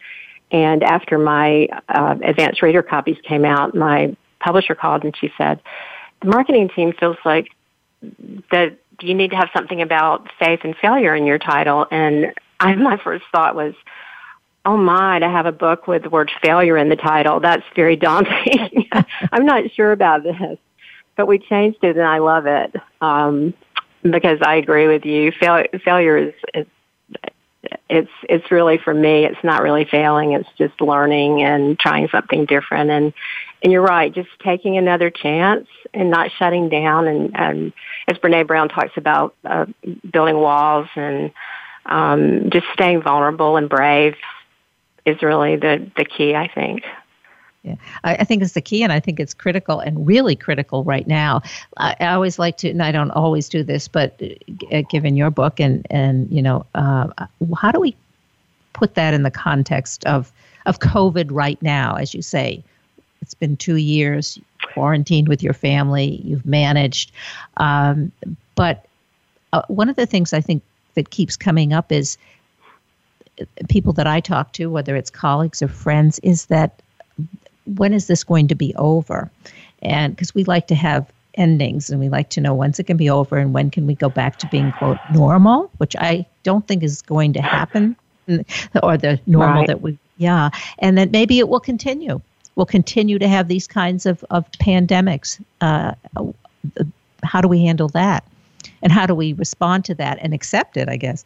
And 0.50 0.82
after 0.82 1.18
my 1.18 1.68
uh, 1.88 2.16
advanced 2.22 2.62
reader 2.62 2.82
copies 2.82 3.16
came 3.26 3.44
out, 3.44 3.74
my 3.74 4.16
publisher 4.40 4.74
called 4.74 5.04
and 5.04 5.14
she 5.16 5.32
said, 5.36 5.60
the 6.22 6.28
marketing 6.28 6.70
team 6.74 6.92
feels 6.98 7.16
like 7.24 7.48
that 8.50 8.78
you 9.00 9.14
need 9.14 9.30
to 9.30 9.36
have 9.36 9.50
something 9.54 9.82
about 9.82 10.28
faith 10.38 10.60
and 10.64 10.76
failure 10.76 11.14
in 11.14 11.26
your 11.26 11.38
title. 11.38 11.86
And 11.90 12.32
I, 12.60 12.74
my 12.76 12.96
first 12.96 13.24
thought 13.32 13.54
was, 13.54 13.74
oh 14.64 14.76
my, 14.76 15.18
to 15.18 15.28
have 15.28 15.46
a 15.46 15.52
book 15.52 15.86
with 15.86 16.02
the 16.02 16.10
word 16.10 16.30
failure 16.42 16.76
in 16.76 16.88
the 16.88 16.96
title, 16.96 17.40
that's 17.40 17.62
very 17.74 17.96
daunting. 17.96 18.88
I'm 19.32 19.46
not 19.46 19.64
sure 19.74 19.92
about 19.92 20.22
this. 20.22 20.58
But 21.16 21.26
we 21.26 21.38
changed 21.38 21.78
it 21.82 21.96
and 21.96 22.06
I 22.06 22.18
love 22.18 22.46
it. 22.46 22.74
Um, 23.00 23.54
because 24.02 24.38
I 24.42 24.56
agree 24.56 24.86
with 24.86 25.04
you. 25.04 25.32
Fail, 25.32 25.64
failure 25.84 26.16
is, 26.16 26.34
is 26.54 26.66
it's 27.88 28.10
it's 28.28 28.50
really 28.50 28.78
for 28.78 28.94
me 28.94 29.24
it's 29.24 29.42
not 29.42 29.62
really 29.62 29.84
failing. 29.84 30.32
It's 30.32 30.48
just 30.58 30.80
learning 30.80 31.42
and 31.42 31.78
trying 31.78 32.08
something 32.08 32.46
different. 32.46 32.90
And 32.90 33.12
and 33.62 33.72
you're 33.72 33.82
right 33.82 34.12
just 34.12 34.28
taking 34.42 34.76
another 34.76 35.10
chance 35.10 35.66
and 35.94 36.10
not 36.10 36.30
shutting 36.38 36.68
down. 36.68 37.06
And 37.06 37.36
and 37.36 37.72
as 38.08 38.16
Brené 38.18 38.46
Brown 38.46 38.68
talks 38.68 38.96
about 38.96 39.34
uh, 39.44 39.66
building 40.10 40.36
walls 40.36 40.88
and 40.96 41.30
um 41.86 42.50
just 42.50 42.66
staying 42.72 43.02
vulnerable 43.02 43.56
and 43.56 43.68
brave 43.68 44.16
is 45.04 45.22
really 45.22 45.54
the 45.54 45.88
the 45.96 46.04
key 46.04 46.34
i 46.34 46.48
think 46.48 46.82
yeah, 47.66 47.74
I, 48.04 48.14
I, 48.16 48.24
think 48.24 48.42
it's 48.42 48.52
the 48.52 48.60
key, 48.60 48.84
and 48.84 48.92
I 48.92 49.00
think 49.00 49.18
it's 49.18 49.34
critical 49.34 49.80
and 49.80 50.06
really 50.06 50.36
critical 50.36 50.84
right 50.84 51.06
now. 51.06 51.42
I, 51.76 51.96
I 51.98 52.06
always 52.12 52.38
like 52.38 52.58
to, 52.58 52.70
and 52.70 52.80
I 52.80 52.92
don't 52.92 53.10
always 53.10 53.48
do 53.48 53.64
this, 53.64 53.88
but 53.88 54.22
uh, 54.72 54.82
given 54.88 55.16
your 55.16 55.30
book 55.30 55.58
and 55.58 55.84
and 55.90 56.30
you 56.30 56.42
know, 56.42 56.64
uh, 56.76 57.08
how 57.56 57.72
do 57.72 57.80
we 57.80 57.96
put 58.72 58.94
that 58.94 59.14
in 59.14 59.24
the 59.24 59.32
context 59.32 60.04
of 60.04 60.32
of 60.64 60.78
COVID 60.78 61.26
right 61.30 61.60
now? 61.60 61.96
As 61.96 62.14
you 62.14 62.22
say, 62.22 62.62
it's 63.20 63.34
been 63.34 63.56
two 63.56 63.76
years 63.76 64.38
quarantined 64.72 65.26
with 65.26 65.42
your 65.42 65.54
family. 65.54 66.20
You've 66.22 66.46
managed, 66.46 67.10
um, 67.56 68.12
but 68.54 68.86
uh, 69.52 69.62
one 69.66 69.88
of 69.88 69.96
the 69.96 70.06
things 70.06 70.32
I 70.32 70.40
think 70.40 70.62
that 70.94 71.10
keeps 71.10 71.36
coming 71.36 71.72
up 71.72 71.90
is 71.90 72.16
uh, 73.40 73.44
people 73.68 73.92
that 73.94 74.06
I 74.06 74.20
talk 74.20 74.52
to, 74.52 74.70
whether 74.70 74.94
it's 74.94 75.10
colleagues 75.10 75.62
or 75.62 75.68
friends, 75.68 76.20
is 76.20 76.46
that 76.46 76.80
when 77.66 77.92
is 77.92 78.06
this 78.06 78.24
going 78.24 78.48
to 78.48 78.54
be 78.54 78.74
over? 78.76 79.30
And 79.82 80.14
because 80.14 80.34
we 80.34 80.44
like 80.44 80.66
to 80.68 80.74
have 80.74 81.10
endings 81.34 81.90
and 81.90 82.00
we 82.00 82.08
like 82.08 82.30
to 82.30 82.40
know 82.40 82.54
when's 82.54 82.78
it 82.78 82.86
going 82.86 82.96
to 82.96 82.98
be 82.98 83.10
over 83.10 83.36
and 83.36 83.52
when 83.52 83.70
can 83.70 83.86
we 83.86 83.94
go 83.94 84.08
back 84.08 84.38
to 84.38 84.46
being 84.48 84.72
quote 84.72 84.98
normal, 85.12 85.70
which 85.78 85.94
I 85.96 86.26
don't 86.42 86.66
think 86.66 86.82
is 86.82 87.02
going 87.02 87.32
to 87.34 87.42
happen, 87.42 87.96
or 88.82 88.96
the 88.96 89.20
normal 89.26 89.60
right. 89.60 89.66
that 89.66 89.82
we 89.82 89.98
yeah, 90.18 90.50
and 90.78 90.96
that 90.96 91.10
maybe 91.10 91.38
it 91.38 91.48
will 91.48 91.60
continue. 91.60 92.20
We'll 92.54 92.66
continue 92.66 93.18
to 93.18 93.28
have 93.28 93.48
these 93.48 93.66
kinds 93.66 94.06
of 94.06 94.24
of 94.30 94.50
pandemics. 94.52 95.42
Uh, 95.60 95.92
how 97.22 97.40
do 97.40 97.48
we 97.48 97.62
handle 97.62 97.88
that? 97.88 98.24
And 98.82 98.92
how 98.92 99.06
do 99.06 99.14
we 99.14 99.32
respond 99.34 99.84
to 99.86 99.94
that 99.96 100.18
and 100.22 100.32
accept 100.32 100.76
it? 100.76 100.88
I 100.88 100.96
guess. 100.96 101.24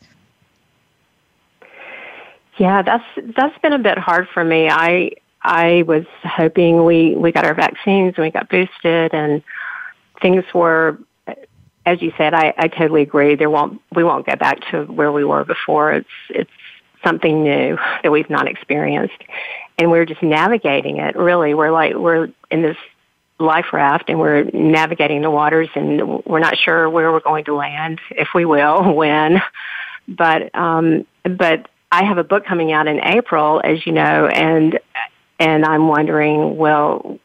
Yeah, 2.59 2.83
that's 2.83 3.05
that's 3.37 3.57
been 3.59 3.73
a 3.73 3.79
bit 3.79 3.97
hard 3.97 4.29
for 4.29 4.45
me. 4.45 4.69
I 4.69 5.13
I 5.43 5.85
was 5.87 6.05
hoping 6.23 6.85
we, 6.85 7.15
we 7.15 7.33
got 7.33 7.45
our 7.45 7.55
vaccines 7.55 8.15
and 8.17 8.25
we 8.25 8.31
got 8.31 8.49
boosted 8.49 9.15
and 9.15 9.43
things 10.21 10.45
were, 10.55 10.99
as 11.87 12.03
you 12.03 12.13
said, 12.19 12.35
I, 12.35 12.53
I 12.57 12.69
totally 12.69 13.03
agree. 13.03 13.37
There 13.37 13.51
won't, 13.51 13.81
we 13.95 14.05
won't 14.05 14.27
go 14.27 14.37
back 14.37 14.61
to 14.71 14.85
where 14.85 15.13
we 15.13 15.25
were 15.25 15.45
before. 15.45 15.93
It's, 15.93 16.09
it's 16.29 16.51
something 17.05 17.43
new 17.43 17.79
that 18.03 18.11
we've 18.11 18.31
not 18.31 18.49
experienced. 18.49 19.23
And 19.79 19.91
we're 19.91 20.05
just 20.05 20.23
navigating 20.23 20.99
it 20.99 21.17
really. 21.17 21.55
We're 21.55 21.73
like, 21.73 21.95
we're 21.95 22.29
in 22.51 22.63
this 22.63 22.77
life 23.39 23.73
raft 23.73 24.11
and 24.11 24.21
we're 24.21 24.45
navigating 24.53 25.23
the 25.23 25.31
waters 25.31 25.71
and 25.75 26.23
we're 26.27 26.41
not 26.41 26.59
sure 26.59 26.91
where 26.91 27.11
we're 27.11 27.21
going 27.21 27.47
to 27.47 27.55
land, 27.55 27.99
if 28.11 28.29
we 28.35 28.45
will, 28.45 28.95
when. 28.95 29.41
But, 30.07 30.55
um, 30.55 31.07
but 31.25 31.69
I 31.91 32.05
have 32.05 32.19
a 32.19 32.25
book 32.25 32.45
coming 32.45 32.73
out 32.73 32.87
in 32.87 33.01
April, 33.03 33.61
as 33.65 33.85
you 33.87 33.93
know, 33.93 34.27
and 34.27 34.79
and 35.41 35.65
I'm 35.65 35.89
wondering, 35.89 36.57
will 36.57 37.19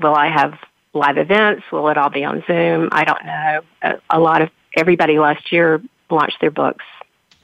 will 0.00 0.14
I 0.14 0.28
have 0.28 0.58
live 0.92 1.16
events? 1.18 1.64
Will 1.72 1.88
it 1.88 1.96
all 1.96 2.10
be 2.10 2.24
on 2.24 2.44
Zoom? 2.46 2.90
I 2.92 3.04
don't 3.04 3.24
know. 3.24 3.60
A, 3.82 4.18
a 4.18 4.20
lot 4.20 4.42
of 4.42 4.50
everybody 4.76 5.18
last 5.18 5.50
year 5.50 5.82
launched 6.10 6.40
their 6.40 6.50
books 6.50 6.84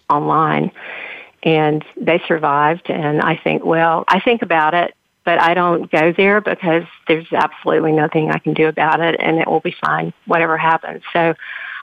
online, 0.08 0.70
and 1.42 1.84
they 1.96 2.22
survived. 2.28 2.90
And 2.90 3.22
I 3.22 3.36
think, 3.42 3.64
well, 3.64 4.04
I 4.06 4.20
think 4.20 4.42
about 4.42 4.74
it, 4.74 4.94
but 5.24 5.40
I 5.40 5.54
don't 5.54 5.90
go 5.90 6.12
there 6.12 6.40
because 6.40 6.84
there's 7.08 7.32
absolutely 7.32 7.92
nothing 7.92 8.30
I 8.30 8.38
can 8.38 8.52
do 8.52 8.68
about 8.68 9.00
it, 9.00 9.16
and 9.18 9.38
it 9.38 9.48
will 9.48 9.60
be 9.60 9.74
fine, 9.80 10.12
whatever 10.26 10.58
happens. 10.58 11.02
So 11.14 11.34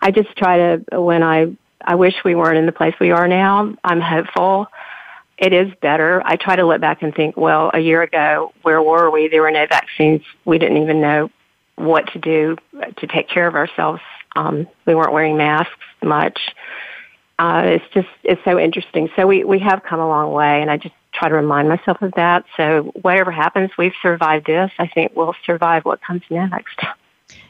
I 0.01 0.11
just 0.11 0.35
try 0.37 0.57
to 0.57 1.01
when 1.01 1.23
I 1.23 1.55
I 1.83 1.95
wish 1.95 2.13
we 2.23 2.35
weren't 2.35 2.57
in 2.57 2.67
the 2.67 2.71
place 2.71 2.93
we 2.99 3.11
are 3.11 3.27
now. 3.27 3.73
I'm 3.83 4.01
hopeful 4.01 4.67
it 5.37 5.53
is 5.53 5.73
better. 5.81 6.21
I 6.25 6.35
try 6.35 6.55
to 6.55 6.65
look 6.65 6.81
back 6.81 7.01
and 7.01 7.13
think, 7.13 7.35
well, 7.35 7.71
a 7.73 7.79
year 7.79 8.01
ago, 8.01 8.53
where 8.61 8.81
were 8.81 9.09
we? 9.09 9.27
There 9.27 9.41
were 9.41 9.51
no 9.51 9.65
vaccines. 9.67 10.21
We 10.45 10.57
didn't 10.57 10.77
even 10.77 11.01
know 11.01 11.29
what 11.75 12.11
to 12.13 12.19
do 12.19 12.57
to 12.97 13.07
take 13.07 13.29
care 13.29 13.47
of 13.47 13.55
ourselves. 13.55 14.01
Um, 14.35 14.67
we 14.85 14.95
weren't 14.95 15.13
wearing 15.13 15.37
masks 15.37 15.73
much. 16.01 16.39
Uh, 17.39 17.63
it's 17.65 17.85
just, 17.93 18.07
it's 18.23 18.43
so 18.45 18.59
interesting. 18.59 19.09
So 19.15 19.25
we, 19.25 19.43
we 19.43 19.59
have 19.59 19.83
come 19.83 19.99
a 19.99 20.07
long 20.07 20.31
way 20.31 20.61
and 20.61 20.69
I 20.69 20.77
just 20.77 20.93
try 21.13 21.29
to 21.29 21.35
remind 21.35 21.67
myself 21.67 22.01
of 22.01 22.13
that. 22.15 22.45
So 22.55 22.91
whatever 23.01 23.31
happens, 23.31 23.71
we've 23.77 23.93
survived 24.01 24.45
this. 24.45 24.71
I 24.77 24.87
think 24.87 25.13
we'll 25.15 25.35
survive 25.45 25.83
what 25.85 26.01
comes 26.01 26.23
next. 26.29 26.79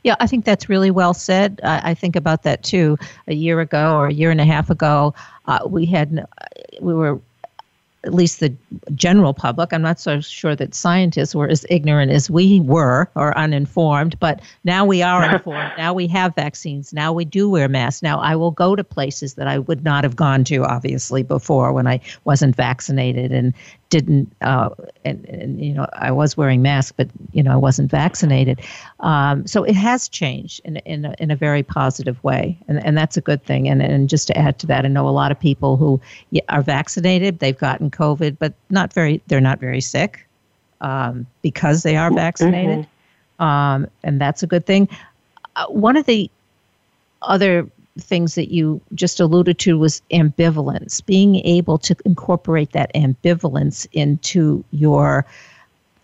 Yeah, 0.03 0.15
I 0.19 0.27
think 0.27 0.43
that's 0.45 0.67
really 0.67 0.91
well 0.91 1.13
said. 1.13 1.59
I, 1.63 1.93
think 1.93 2.15
about 2.15 2.43
that 2.43 2.63
too. 2.63 2.97
A 3.27 3.33
year 3.33 3.59
ago 3.61 3.97
or 3.97 4.07
a 4.07 4.13
year 4.13 4.31
and 4.31 4.39
a 4.41 4.45
half 4.45 4.69
ago, 4.69 5.13
uh, 5.45 5.59
we 5.65 5.85
had 5.85 6.25
we 6.81 6.93
were 6.93 7.19
at 8.03 8.13
least 8.13 8.39
the 8.39 8.53
general 8.93 9.33
public. 9.33 9.71
I'm 9.71 9.81
not 9.81 9.99
so 9.99 10.19
sure 10.19 10.55
that 10.55 10.75
scientists 10.75 11.33
were 11.33 11.47
as 11.47 11.65
ignorant 11.69 12.11
as 12.11 12.29
we 12.29 12.59
were 12.59 13.09
or 13.15 13.37
uninformed, 13.37 14.19
but 14.19 14.41
now 14.63 14.85
we 14.85 15.01
are 15.01 15.23
informed. 15.35 15.71
now 15.77 15.93
we 15.93 16.07
have 16.07 16.35
vaccines. 16.35 16.91
Now 16.93 17.13
we 17.13 17.23
do 17.23 17.49
wear 17.49 17.69
masks. 17.69 18.03
Now 18.03 18.19
I 18.19 18.35
will 18.35 18.51
go 18.51 18.75
to 18.75 18.83
places 18.83 19.35
that 19.35 19.47
I 19.47 19.59
would 19.59 19.83
not 19.83 20.03
have 20.03 20.15
gone 20.15 20.43
to, 20.45 20.65
obviously, 20.65 21.23
before 21.23 21.71
when 21.71 21.87
I 21.87 22.01
wasn't 22.25 22.55
vaccinated 22.55 23.31
and 23.31 23.53
didn't, 23.93 24.27
uh, 24.41 24.69
and, 25.05 25.23
and, 25.25 25.63
you 25.63 25.73
know, 25.75 25.85
I 25.93 26.09
was 26.11 26.35
wearing 26.35 26.63
masks, 26.63 26.93
but, 26.97 27.07
you 27.31 27.43
know, 27.43 27.53
I 27.53 27.55
wasn't 27.67 27.91
vaccinated. 27.91 28.59
Um, 29.01 29.45
so 29.45 29.63
it 29.63 29.75
has 29.75 30.09
changed 30.09 30.61
in, 30.65 30.77
in, 30.77 31.05
a, 31.05 31.13
in 31.19 31.29
a 31.29 31.35
very 31.35 31.61
positive 31.61 32.17
way. 32.23 32.57
And, 32.67 32.83
and 32.83 32.97
that's 32.97 33.17
a 33.17 33.21
good 33.21 33.41
thing. 33.45 33.69
And, 33.69 33.83
and 33.83 34.09
just 34.09 34.25
to 34.29 34.37
add 34.37 34.57
to 34.59 34.67
that, 34.67 34.83
I 34.83 34.87
know 34.87 35.07
a 35.07 35.15
lot 35.21 35.31
of 35.31 35.39
people 35.39 35.77
who 35.77 36.01
are 36.49 36.63
vaccinated, 36.63 37.37
they've 37.37 37.57
gotten 37.57 37.91
COVID, 37.91 38.37
but 38.39 38.53
not 38.69 38.91
very, 38.91 39.21
they're 39.27 39.47
not 39.51 39.59
very 39.59 39.81
sick 39.81 40.27
um, 40.81 41.27
because 41.43 41.83
they 41.83 41.95
are 41.95 42.11
vaccinated. 42.11 42.79
Mm-hmm. 42.79 43.43
Um, 43.43 43.87
and 44.03 44.19
that's 44.19 44.41
a 44.41 44.47
good 44.47 44.65
thing. 44.65 44.89
Uh, 45.55 45.67
one 45.67 45.97
of 45.97 46.05
the 46.07 46.31
other 47.21 47.69
things 47.99 48.35
that 48.35 48.51
you 48.51 48.81
just 48.95 49.19
alluded 49.19 49.59
to 49.59 49.77
was 49.77 50.01
ambivalence, 50.11 51.05
being 51.05 51.35
able 51.45 51.77
to 51.77 51.95
incorporate 52.05 52.71
that 52.71 52.93
ambivalence 52.95 53.85
into 53.91 54.63
your 54.71 55.25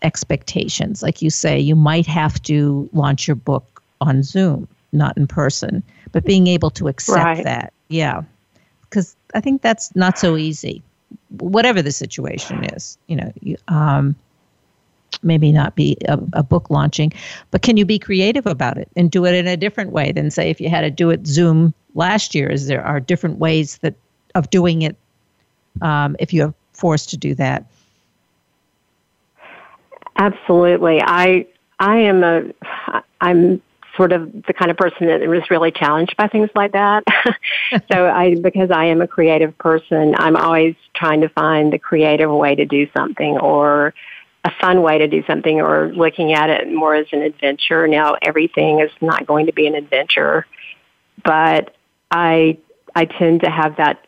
expectations. 0.02 1.02
Like 1.02 1.22
you 1.22 1.30
say, 1.30 1.60
you 1.60 1.76
might 1.76 2.06
have 2.06 2.42
to 2.44 2.90
launch 2.94 3.28
your 3.28 3.36
book 3.36 3.82
on 4.02 4.24
Zoom, 4.24 4.68
not 4.92 5.18
in 5.18 5.28
person, 5.28 5.84
but 6.12 6.24
being 6.24 6.48
able 6.48 6.70
to 6.72 6.88
accept 6.88 7.24
right. 7.24 7.44
that. 7.44 7.74
Yeah. 7.90 8.22
Because 8.82 9.16
I 9.34 9.42
think 9.42 9.62
that's 9.62 9.96
not 9.96 10.18
so 10.18 10.38
easy, 10.38 10.82
whatever 11.30 11.82
the 11.82 11.92
situation 11.92 12.64
is. 12.66 12.98
You 13.08 13.18
know, 13.18 13.32
you, 13.42 13.58
um, 13.68 14.16
maybe 15.24 15.52
not 15.52 15.76
be 15.76 15.98
a, 16.08 16.20
a, 16.34 16.44
book 16.44 16.70
launching, 16.70 17.12
but 17.52 17.62
can 17.62 17.78
you 17.78 17.86
be 17.86 18.00
creative 18.00 18.46
about 18.46 18.78
it 18.78 18.90
and 18.96 19.12
do 19.12 19.26
it 19.26 19.36
in 19.36 19.48
a 19.48 19.58
different 19.58 19.92
way 19.92 20.12
than 20.12 20.32
say 20.32 20.50
if 20.50 20.62
you 20.62 20.70
had 20.70 20.82
to 20.82 20.92
do 20.92 21.10
it 21.10 21.26
Zoom 21.26 21.74
last 21.96 22.36
year? 22.36 22.50
Is 22.50 22.68
there 22.68 22.84
are 22.84 23.00
different 23.00 23.40
ways 23.40 23.78
that 23.80 23.96
of 24.36 24.50
doing 24.50 24.82
it 24.84 24.96
um, 25.82 26.16
if 26.20 26.34
you're 26.34 26.54
forced 26.74 27.10
to 27.10 27.18
do 27.18 27.36
that? 27.36 27.66
Absolutely, 30.18 31.02
I 31.02 31.48
I 31.80 31.98
am 31.98 32.24
a 32.24 32.44
I'm 33.22 33.62
sort 33.96 34.12
of 34.12 34.32
the 34.48 34.54
kind 34.54 34.72
of 34.72 34.78
person 34.78 35.08
that 35.08 35.22
is 35.22 35.50
really 35.50 35.72
challenged 35.72 36.16
by 36.16 36.28
things 36.28 36.50
like 36.56 36.72
that. 36.74 37.04
so 37.92 38.08
I 38.08 38.36
because 38.36 38.72
I 38.72 38.86
am 38.86 39.02
a 39.02 39.08
creative 39.08 39.58
person, 39.58 40.16
I'm 40.18 40.36
always 40.36 40.76
trying 40.94 41.22
to 41.22 41.30
find 41.30 41.74
the 41.74 41.80
creative 41.80 42.32
way 42.32 42.56
to 42.56 42.66
do 42.66 42.88
something 42.96 43.38
or 43.38 43.94
a 44.46 44.52
fun 44.62 44.82
way 44.82 44.98
to 44.98 45.08
do 45.08 45.24
something 45.28 45.60
or 45.60 45.92
looking 45.94 46.32
at 46.34 46.50
it 46.50 46.72
more 46.72 46.96
as 46.96 47.08
an 47.12 47.22
adventure. 47.22 47.88
Now 47.88 48.16
everything 48.22 48.80
is 48.80 48.92
not 49.02 49.26
going 49.26 49.48
to 49.48 49.54
be 49.54 49.68
an 49.68 49.76
adventure, 49.76 50.46
but 51.24 51.76
I 52.12 52.58
I 52.96 53.06
tend 53.06 53.42
to 53.42 53.50
have 53.50 53.78
that 53.78 54.06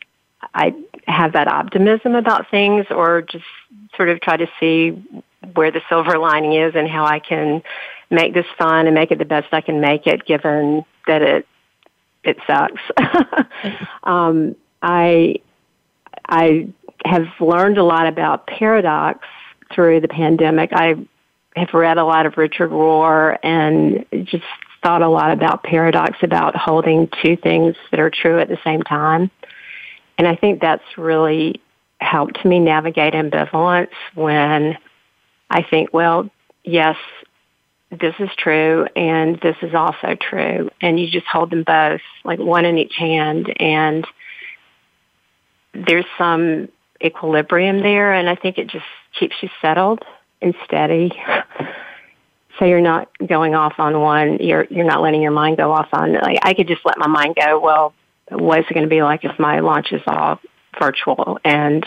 I 0.54 0.74
have 1.08 1.34
that 1.34 1.48
optimism 1.48 2.16
about 2.16 2.50
things 2.50 2.86
or 2.90 3.22
just 3.22 3.46
sort 3.96 4.10
of 4.10 4.22
try 4.22 4.38
to 4.38 4.48
see 4.60 4.90
where 5.54 5.72
the 5.72 5.82
silver 5.90 6.18
lining 6.18 6.54
is 6.54 6.76
and 6.76 6.88
how 6.88 7.06
I 7.06 7.20
can 7.20 7.64
make 8.10 8.34
this 8.34 8.46
fun 8.58 8.88
and 8.88 8.96
make 8.96 9.12
it 9.12 9.18
the 9.18 9.26
best 9.26 9.48
I 9.52 9.62
can 9.62 9.82
make 9.82 10.08
it 10.08 10.26
given 10.26 10.86
that 11.08 11.22
it 11.22 11.48
it 12.24 12.38
sucks. 12.46 12.82
um, 14.04 14.56
I 14.82 15.36
I 16.28 16.70
have 17.04 17.28
learned 17.40 17.78
a 17.78 17.84
lot 17.84 18.08
about 18.08 18.48
paradox 18.48 19.28
through 19.74 20.02
the 20.02 20.08
pandemic. 20.08 20.72
I 20.74 20.96
have 21.56 21.74
read 21.74 21.98
a 21.98 22.06
lot 22.06 22.26
of 22.26 22.38
Richard 22.38 22.70
Rohr 22.70 23.38
and 23.44 24.06
just 24.26 24.44
thought 24.84 25.02
a 25.02 25.10
lot 25.10 25.32
about 25.32 25.64
paradox, 25.64 26.18
about 26.22 26.56
holding 26.56 27.10
two 27.22 27.36
things 27.38 27.76
that 27.92 28.00
are 28.00 28.10
true 28.10 28.40
at 28.40 28.48
the 28.48 28.58
same 28.64 28.82
time. 28.82 29.30
And 30.18 30.28
I 30.28 30.36
think 30.36 30.62
that's 30.62 30.84
really 30.98 31.62
helped 32.00 32.44
me 32.44 32.60
navigate 32.60 33.14
ambivalence 33.14 33.90
when 34.16 34.78
I 35.50 35.64
think, 35.64 35.94
well, 35.94 36.30
yes, 36.64 36.98
this 37.92 38.16
is 38.20 38.30
true 38.38 38.88
and 38.96 39.40
this 39.42 39.58
is 39.62 39.74
also 39.76 40.16
true. 40.20 40.70
And 40.82 41.00
you 41.00 41.10
just 41.10 41.28
hold 41.28 41.52
them 41.52 41.64
both, 41.64 42.02
like 42.24 42.40
one 42.40 42.66
in 42.66 42.78
each 42.78 42.96
hand. 42.98 43.54
And 43.60 44.06
there's 45.74 46.06
some 46.18 46.70
equilibrium 47.04 47.82
there. 47.82 48.14
And 48.14 48.30
I 48.30 48.36
think 48.36 48.58
it 48.58 48.68
just 48.68 48.86
keeps 49.20 49.36
you 49.42 49.50
settled 49.62 50.04
and 50.42 50.56
steady. 50.66 51.12
so 52.58 52.66
you're 52.66 52.82
not 52.82 53.10
going 53.26 53.56
off 53.56 53.80
on 53.80 54.00
one. 54.00 54.38
You're 54.40 54.66
you're 54.70 54.86
not 54.86 55.02
letting 55.02 55.22
your 55.22 55.32
mind 55.32 55.58
go 55.58 55.72
off 55.72 55.90
on. 55.94 56.14
Like 56.14 56.40
I 56.44 56.54
could 56.54 56.68
just 56.68 56.86
let 56.86 56.98
my 56.98 57.08
mind 57.08 57.36
go. 57.36 57.60
Well, 57.60 57.94
what 58.30 58.60
is 58.60 58.66
it 58.70 58.74
going 58.74 58.86
to 58.86 58.90
be 58.90 59.04
like 59.04 59.24
if 59.24 59.38
my 59.40 59.60
launch 59.60 59.92
is 59.92 60.02
all 60.08 60.40
virtual 60.80 61.40
and 61.44 61.86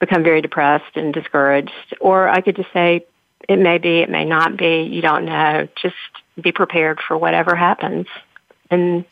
become 0.00 0.22
very 0.22 0.40
depressed 0.40 0.96
and 0.96 1.12
discouraged? 1.12 1.96
Or 2.00 2.28
I 2.28 2.40
could 2.40 2.56
just 2.56 2.72
say 2.72 3.06
it 3.48 3.58
may 3.58 3.78
be, 3.78 3.98
it 3.98 4.10
may 4.10 4.24
not 4.24 4.56
be. 4.56 4.82
You 4.82 5.02
don't 5.02 5.24
know. 5.24 5.68
Just 5.80 5.94
be 6.40 6.52
prepared 6.52 7.00
for 7.06 7.16
whatever 7.16 7.54
happens, 7.54 8.06
and 8.70 9.04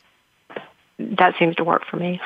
that 0.99 1.35
seems 1.39 1.57
to 1.57 1.65
work 1.65 1.85
for 1.87 1.97
me. 1.97 2.21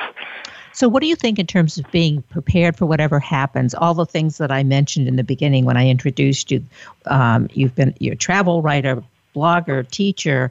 So, 0.77 0.89
what 0.89 1.01
do 1.01 1.07
you 1.07 1.17
think 1.17 1.39
in 1.39 1.47
terms 1.47 1.79
of 1.79 1.91
being 1.91 2.21
prepared 2.29 2.77
for 2.77 2.85
whatever 2.85 3.19
happens? 3.19 3.75
All 3.75 3.95
the 3.95 4.05
things 4.05 4.37
that 4.37 4.53
I 4.53 4.63
mentioned 4.63 5.09
in 5.09 5.17
the 5.17 5.25
beginning 5.25 5.65
when 5.65 5.79
I 5.79 5.89
introduced 5.89 6.51
you. 6.51 6.63
Um, 7.07 7.49
you've 7.55 7.75
been 7.75 7.95
you're 7.99 8.15
travel 8.15 8.61
writer, 8.61 9.03
blogger, 9.35 9.91
teacher, 9.91 10.51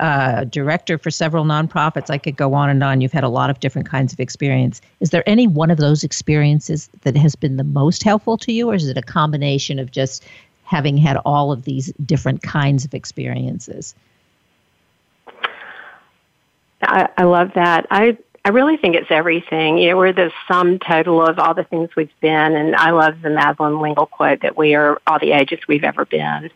uh, 0.00 0.44
director 0.44 0.96
for 0.96 1.10
several 1.10 1.44
nonprofits. 1.44 2.08
I 2.08 2.16
could 2.16 2.38
go 2.38 2.54
on 2.54 2.70
and 2.70 2.82
on. 2.82 3.02
You've 3.02 3.12
had 3.12 3.22
a 3.22 3.28
lot 3.28 3.50
of 3.50 3.60
different 3.60 3.86
kinds 3.86 4.14
of 4.14 4.18
experience. 4.18 4.80
Is 5.00 5.10
there 5.10 5.22
any 5.28 5.46
one 5.46 5.70
of 5.70 5.76
those 5.76 6.02
experiences 6.02 6.88
that 7.02 7.14
has 7.14 7.36
been 7.36 7.58
the 7.58 7.64
most 7.64 8.02
helpful 8.02 8.38
to 8.38 8.52
you, 8.52 8.70
or 8.70 8.74
is 8.76 8.88
it 8.88 8.96
a 8.96 9.02
combination 9.02 9.78
of 9.78 9.90
just 9.90 10.24
having 10.64 10.96
had 10.96 11.18
all 11.26 11.52
of 11.52 11.64
these 11.64 11.92
different 12.06 12.42
kinds 12.42 12.86
of 12.86 12.94
experiences? 12.94 13.94
I, 16.82 17.08
I 17.18 17.24
love 17.24 17.52
that. 17.54 17.86
I 17.90 18.16
I 18.46 18.50
really 18.50 18.76
think 18.76 18.94
it's 18.94 19.10
everything. 19.10 19.76
You 19.76 19.90
know, 19.90 19.96
we're 19.96 20.12
the 20.12 20.30
sum 20.46 20.78
total 20.78 21.20
of 21.20 21.40
all 21.40 21.52
the 21.52 21.64
things 21.64 21.90
we've 21.96 22.08
been, 22.20 22.54
and 22.54 22.76
I 22.76 22.92
love 22.92 23.20
the 23.20 23.28
Madeleine 23.28 23.80
L'Engle 23.80 24.06
quote 24.06 24.42
that 24.42 24.56
we 24.56 24.76
are 24.76 25.00
all 25.04 25.18
the 25.18 25.32
ages 25.32 25.58
we've 25.66 25.82
ever 25.82 26.04
been. 26.04 26.50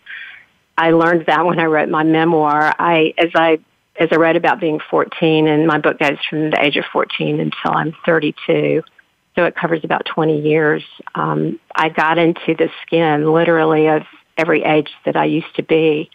I 0.79 0.93
learned 0.93 1.27
that 1.27 1.45
when 1.45 1.59
I 1.59 1.65
wrote 1.65 1.89
my 1.89 2.05
memoir. 2.05 2.73
I, 2.79 3.13
as 3.19 3.31
I, 3.35 3.59
as 3.99 4.09
I 4.13 4.17
wrote 4.19 4.37
about 4.37 4.61
being 4.61 4.79
14, 4.89 5.49
and 5.49 5.67
my 5.67 5.79
book 5.79 5.99
goes 5.99 6.17
from 6.29 6.51
the 6.51 6.65
age 6.65 6.77
of 6.77 6.85
14 6.93 7.41
until 7.41 7.73
I'm 7.73 7.93
32, 8.07 8.85
so 9.35 9.45
it 9.45 9.57
covers 9.57 9.83
about 9.83 10.05
20 10.05 10.43
years. 10.43 10.85
Um, 11.17 11.59
I 11.75 11.89
got 11.89 12.19
into 12.19 12.55
the 12.55 12.71
skin 12.87 13.33
literally 13.33 13.89
of 13.89 14.03
every 14.39 14.63
age 14.63 14.91
that 15.07 15.17
I 15.17 15.25
used 15.25 15.57
to 15.57 15.65
be, 15.65 16.09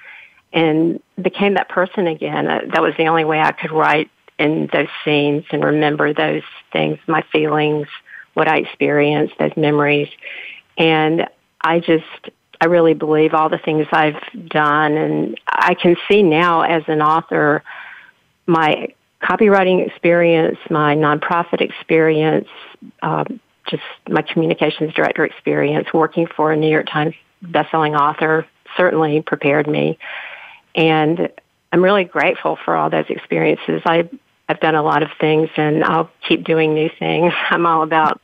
and 0.54 1.02
became 1.22 1.56
that 1.56 1.68
person 1.68 2.08
again. 2.08 2.48
Uh, 2.48 2.62
that 2.72 2.82
was 2.82 2.94
the 2.98 3.10
only 3.10 3.26
way 3.26 3.42
I 3.42 3.52
could 3.52 3.74
write 3.74 4.10
in 4.38 4.70
those 4.72 4.88
scenes 5.04 5.46
and 5.52 5.64
remember 5.64 6.14
those 6.14 6.44
things, 6.72 7.00
my 7.08 7.24
feelings, 7.32 7.88
what 8.34 8.48
I 8.48 8.58
experienced, 8.58 9.36
those 9.40 9.56
memories. 9.56 10.10
And 10.78 11.28
I 11.62 11.80
just, 11.80 12.04
I 12.60 12.66
really 12.66 12.94
believe 12.94 13.34
all 13.34 13.50
the 13.50 13.58
things 13.58 13.88
I've 13.92 14.22
done. 14.48 14.94
And 14.94 15.40
I 15.48 15.74
can 15.74 15.96
see 16.10 16.22
now 16.22 16.62
as 16.62 16.84
an 16.88 17.02
author, 17.02 17.64
my 18.46 18.90
copywriting 19.24 19.88
experience, 19.88 20.58
my 20.70 20.96
nonprofit 20.96 21.62
experience, 21.62 22.48
um, 23.02 23.40
just 23.68 23.84
my 24.08 24.22
communications 24.22 24.94
director 24.94 25.26
experience, 25.26 25.88
working 25.94 26.28
for 26.28 26.52
a 26.52 26.58
New 26.58 26.70
York 26.70 26.88
Times 26.88 27.16
bestselling 27.44 27.98
author 27.98 28.46
certainly 28.78 29.22
prepared 29.22 29.68
me. 29.68 29.98
And 30.76 31.30
I'm 31.72 31.84
really 31.84 32.04
grateful 32.04 32.58
for 32.64 32.76
all 32.76 32.90
those 32.90 33.06
experiences. 33.10 33.82
I 33.86 34.10
I've 34.48 34.60
done 34.60 34.76
a 34.76 34.84
lot 34.84 35.04
of 35.04 35.10
things 35.20 35.50
and 35.58 35.84
I'll 35.84 36.10
keep 36.28 36.44
doing 36.44 36.74
new 36.74 36.90
things. 37.00 37.34
I'm 37.50 37.66
all 37.66 37.84
about 37.84 38.22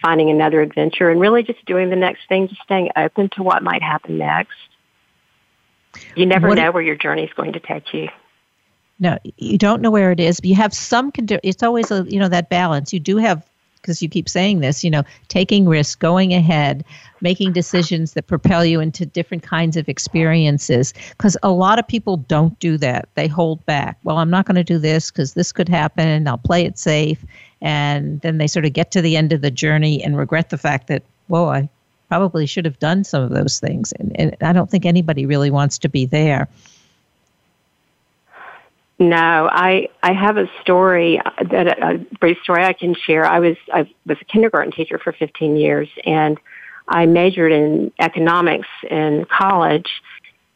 finding 0.00 0.30
another 0.30 0.60
adventure 0.60 1.10
and 1.10 1.20
really 1.20 1.42
just 1.42 1.64
doing 1.64 1.90
the 1.90 1.96
next 1.96 2.28
thing, 2.28 2.48
just 2.48 2.62
staying 2.62 2.90
open 2.96 3.28
to 3.36 3.42
what 3.42 3.62
might 3.62 3.82
happen 3.82 4.18
next. 4.18 4.56
You 6.16 6.26
never 6.26 6.48
what 6.48 6.56
know 6.56 6.72
where 6.72 6.82
your 6.82 6.96
journey 6.96 7.24
is 7.24 7.32
going 7.34 7.52
to 7.52 7.60
take 7.60 7.92
you. 7.94 8.08
No, 8.98 9.18
you 9.36 9.58
don't 9.58 9.82
know 9.82 9.90
where 9.90 10.10
it 10.12 10.20
is, 10.20 10.40
but 10.40 10.48
you 10.48 10.54
have 10.54 10.72
some. 10.72 11.12
It's 11.16 11.62
always 11.62 11.90
a 11.90 12.04
you 12.08 12.18
know 12.18 12.28
that 12.28 12.48
balance. 12.48 12.92
You 12.92 13.00
do 13.00 13.16
have 13.18 13.44
because 13.82 14.00
you 14.00 14.08
keep 14.08 14.28
saying 14.28 14.60
this, 14.60 14.82
you 14.82 14.90
know, 14.90 15.02
taking 15.28 15.68
risks, 15.68 15.96
going 15.96 16.32
ahead, 16.32 16.84
making 17.20 17.52
decisions 17.52 18.14
that 18.14 18.26
propel 18.28 18.64
you 18.64 18.80
into 18.80 19.04
different 19.04 19.42
kinds 19.42 19.76
of 19.76 19.88
experiences. 19.88 20.94
Because 21.10 21.36
a 21.42 21.50
lot 21.50 21.78
of 21.78 21.86
people 21.86 22.16
don't 22.16 22.58
do 22.60 22.78
that. 22.78 23.08
They 23.14 23.26
hold 23.26 23.64
back. 23.66 23.98
Well, 24.04 24.18
I'm 24.18 24.30
not 24.30 24.46
going 24.46 24.56
to 24.56 24.64
do 24.64 24.78
this 24.78 25.10
because 25.10 25.34
this 25.34 25.52
could 25.52 25.68
happen. 25.68 26.26
I'll 26.26 26.38
play 26.38 26.64
it 26.64 26.78
safe. 26.78 27.24
And 27.60 28.20
then 28.22 28.38
they 28.38 28.46
sort 28.46 28.64
of 28.64 28.72
get 28.72 28.90
to 28.92 29.02
the 29.02 29.16
end 29.16 29.32
of 29.32 29.42
the 29.42 29.50
journey 29.50 30.02
and 30.02 30.16
regret 30.16 30.50
the 30.50 30.58
fact 30.58 30.86
that 30.86 31.02
whoa, 31.28 31.48
I 31.48 31.68
probably 32.08 32.46
should 32.46 32.64
have 32.64 32.78
done 32.78 33.04
some 33.04 33.22
of 33.22 33.30
those 33.30 33.58
things. 33.58 33.92
And, 33.92 34.14
and 34.20 34.36
I 34.42 34.52
don't 34.52 34.70
think 34.70 34.84
anybody 34.84 35.24
really 35.24 35.50
wants 35.50 35.78
to 35.78 35.88
be 35.88 36.04
there. 36.04 36.48
No, 39.02 39.48
I 39.50 39.88
I 40.00 40.12
have 40.12 40.36
a 40.36 40.48
story 40.60 41.20
that 41.50 41.82
a 41.82 41.98
brief 42.20 42.38
story 42.44 42.64
I 42.64 42.72
can 42.72 42.94
share. 42.94 43.26
I 43.26 43.40
was 43.40 43.56
I 43.72 43.92
was 44.06 44.16
a 44.20 44.24
kindergarten 44.26 44.70
teacher 44.70 44.96
for 44.96 45.12
15 45.12 45.56
years, 45.56 45.88
and 46.04 46.38
I 46.86 47.06
majored 47.06 47.50
in 47.50 47.92
economics 47.98 48.68
in 48.88 49.24
college. 49.24 49.90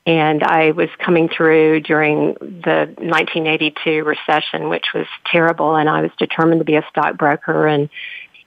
And 0.06 0.44
I 0.44 0.70
was 0.70 0.88
coming 1.04 1.28
through 1.28 1.80
during 1.80 2.35
the 2.35 2.94
1982 2.98 4.04
recession, 4.04 4.68
which 4.68 4.87
was 4.94 5.06
terrible. 5.26 5.74
And 5.74 5.88
I 5.88 6.02
was 6.02 6.12
determined 6.16 6.61
to 6.61 6.64
be 6.64 6.76
a 6.76 6.87
stockbroker. 6.88 7.66
And 7.66 7.90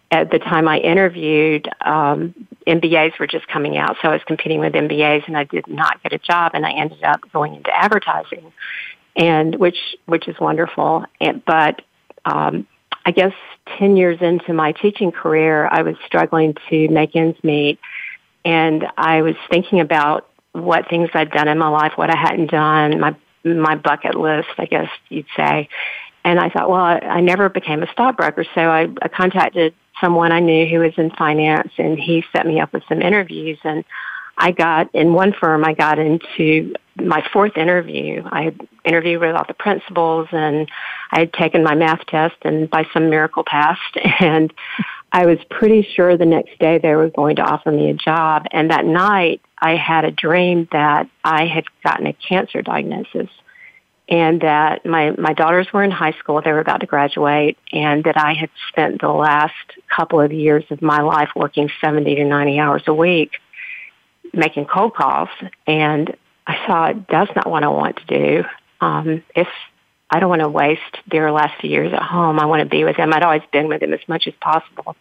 at 0.10 0.32
the 0.32 0.40
time 0.40 0.70
I 0.70 0.78
interviewed, 0.78 1.68
um, 1.82 2.34
MBAs 2.66 3.20
were 3.20 3.28
just 3.28 3.50
coming 3.50 3.76
out, 3.76 3.98
so 4.02 4.08
I 4.08 4.14
was 4.14 4.22
competing 4.26 4.62
with 4.62 4.72
MBAs, 4.72 5.28
and 5.28 5.36
I 5.38 5.44
did 5.44 5.68
not 5.68 6.02
get 6.02 6.14
a 6.14 6.18
job. 6.18 6.52
And 6.54 6.66
I 6.66 6.72
ended 6.72 7.04
up 7.04 7.20
going 7.34 7.56
into 7.56 7.76
advertising 7.76 8.54
and 9.20 9.56
which 9.56 9.78
which 10.06 10.28
is 10.28 10.40
wonderful. 10.40 11.06
And, 11.22 11.44
but 11.46 11.82
um, 12.26 12.66
I 13.06 13.12
guess 13.12 13.34
ten 13.78 13.98
years 13.98 14.18
into 14.22 14.54
my 14.54 14.72
teaching 14.72 15.12
career, 15.12 15.68
I 15.68 15.84
was 15.84 15.96
struggling 16.08 16.56
to 16.70 16.88
make 16.88 17.16
ends 17.16 17.38
meet, 17.44 17.78
and 18.44 18.88
I 18.98 19.22
was 19.22 19.36
thinking 19.52 19.82
about 19.82 20.28
what 20.54 20.90
things 20.90 21.10
I'd 21.14 21.32
done 21.32 21.48
in 21.48 21.60
my 21.60 21.68
life, 21.68 21.94
what 21.96 22.10
I 22.10 22.18
hadn't 22.18 22.50
done, 22.50 23.00
my 23.00 23.16
my 23.44 23.76
bucket 23.76 24.16
list, 24.16 24.50
I 24.58 24.66
guess 24.66 24.90
you'd 25.10 25.28
say. 25.36 25.70
And 26.26 26.40
I 26.40 26.50
thought, 26.50 26.70
well, 26.70 26.82
I, 26.82 26.98
I 27.00 27.22
never 27.22 27.50
became 27.50 27.84
a 27.84 27.92
stockbroker, 27.92 28.46
so 28.56 28.62
I, 28.62 28.88
I 29.02 29.08
contacted 29.08 29.74
someone 30.02 30.32
I 30.32 30.40
knew 30.40 30.66
who 30.66 30.80
was 30.80 30.94
in 30.98 31.12
finance, 31.12 31.72
and 31.78 32.00
he 32.00 32.24
set 32.34 32.46
me 32.46 32.60
up 32.60 32.72
with 32.74 32.84
some 32.88 33.02
interviews. 33.02 33.58
And 33.64 33.84
I 34.40 34.52
got 34.52 34.96
in 34.96 35.14
one 35.14 35.34
firm, 35.34 35.66
I 35.66 35.74
got 35.74 36.00
into 36.00 36.74
my 36.96 37.24
fourth 37.32 37.58
interview. 37.58 38.24
I 38.26 38.44
had 38.44 38.68
interviewed 38.86 39.20
with 39.20 39.36
all 39.36 39.46
the 39.46 39.54
principals 39.54 40.30
and 40.32 40.70
I 41.12 41.20
had 41.20 41.34
taken 41.34 41.62
my 41.62 41.76
math 41.76 42.06
test 42.08 42.36
and 42.44 42.70
by 42.70 42.86
some 42.94 43.10
miracle 43.10 43.44
passed 43.46 43.98
and 44.20 44.54
I 45.12 45.26
was 45.26 45.40
pretty 45.50 45.88
sure 45.96 46.18
the 46.18 46.26
next 46.26 46.58
day 46.60 46.78
they 46.78 46.96
were 46.96 47.10
going 47.10 47.36
to 47.38 47.42
offer 47.42 47.72
me 47.72 47.90
a 47.90 47.94
job. 47.96 48.46
And 48.52 48.72
that 48.72 48.86
night 48.86 49.42
I 49.58 49.76
had 49.76 50.06
a 50.06 50.12
dream 50.12 50.68
that 50.72 51.10
I 51.24 51.46
had 51.46 51.66
gotten 51.84 52.08
a 52.08 52.14
cancer 52.14 52.62
diagnosis 52.62 53.30
and 54.08 54.42
that 54.42 54.86
my, 54.86 55.12
my 55.12 55.34
daughters 55.34 55.68
were 55.74 55.84
in 55.84 55.92
high 55.92 56.14
school. 56.14 56.42
They 56.42 56.52
were 56.52 56.60
about 56.60 56.82
to 56.82 56.88
graduate 56.88 57.58
and 57.74 58.04
that 58.06 58.18
I 58.18 58.34
had 58.34 58.50
spent 58.70 59.02
the 59.02 59.10
last 59.10 59.54
couple 59.94 60.22
of 60.22 60.32
years 60.32 60.64
of 60.70 60.82
my 60.82 61.02
life 61.02 61.30
working 61.36 61.70
70 61.82 62.16
to 62.16 62.24
90 62.24 62.60
hours 62.60 62.84
a 62.88 62.94
week 62.94 63.34
making 64.34 64.66
cold 64.66 64.96
calls, 64.96 65.30
and 65.68 66.16
I 66.48 66.58
thought 66.66 67.08
that's 67.08 67.36
not 67.36 67.50
what 67.50 67.64
I 67.64 67.68
want 67.68 67.98
to 67.98 68.06
do. 68.06 68.44
Um, 68.82 69.24
if 69.36 69.48
I 70.10 70.20
don't 70.20 70.30
want 70.30 70.42
to 70.42 70.50
waste 70.50 70.98
their 71.10 71.32
last 71.32 71.60
few 71.62 71.70
years 71.70 71.94
at 71.94 72.02
home, 72.02 72.40
I 72.40 72.46
want 72.46 72.62
to 72.62 72.66
be 72.66 72.84
with 72.84 72.98
them. 72.98 73.14
I'd 73.14 73.24
always 73.24 73.44
been 73.52 73.68
with 73.68 73.82
them 73.82 73.94
as 73.94 74.00
much 74.08 74.28
as 74.28 74.34
possible. 74.42 74.96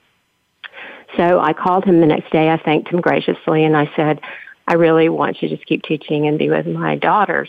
So 1.16 1.40
I 1.40 1.52
called 1.54 1.84
him 1.84 2.00
the 2.00 2.06
next 2.06 2.30
day. 2.30 2.50
I 2.50 2.58
thanked 2.58 2.88
him 2.88 3.00
graciously, 3.00 3.64
and 3.64 3.76
I 3.76 3.90
said, 3.96 4.20
"I 4.66 4.74
really 4.74 5.08
want 5.08 5.40
you 5.40 5.48
to 5.48 5.56
just 5.56 5.66
keep 5.66 5.82
teaching 5.82 6.26
and 6.26 6.38
be 6.38 6.50
with 6.50 6.66
my 6.66 6.96
daughters." 6.96 7.48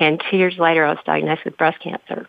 And 0.00 0.22
two 0.30 0.36
years 0.36 0.58
later, 0.58 0.84
I 0.84 0.90
was 0.90 0.98
diagnosed 1.04 1.44
with 1.44 1.56
breast 1.56 1.80
cancer. 1.80 2.28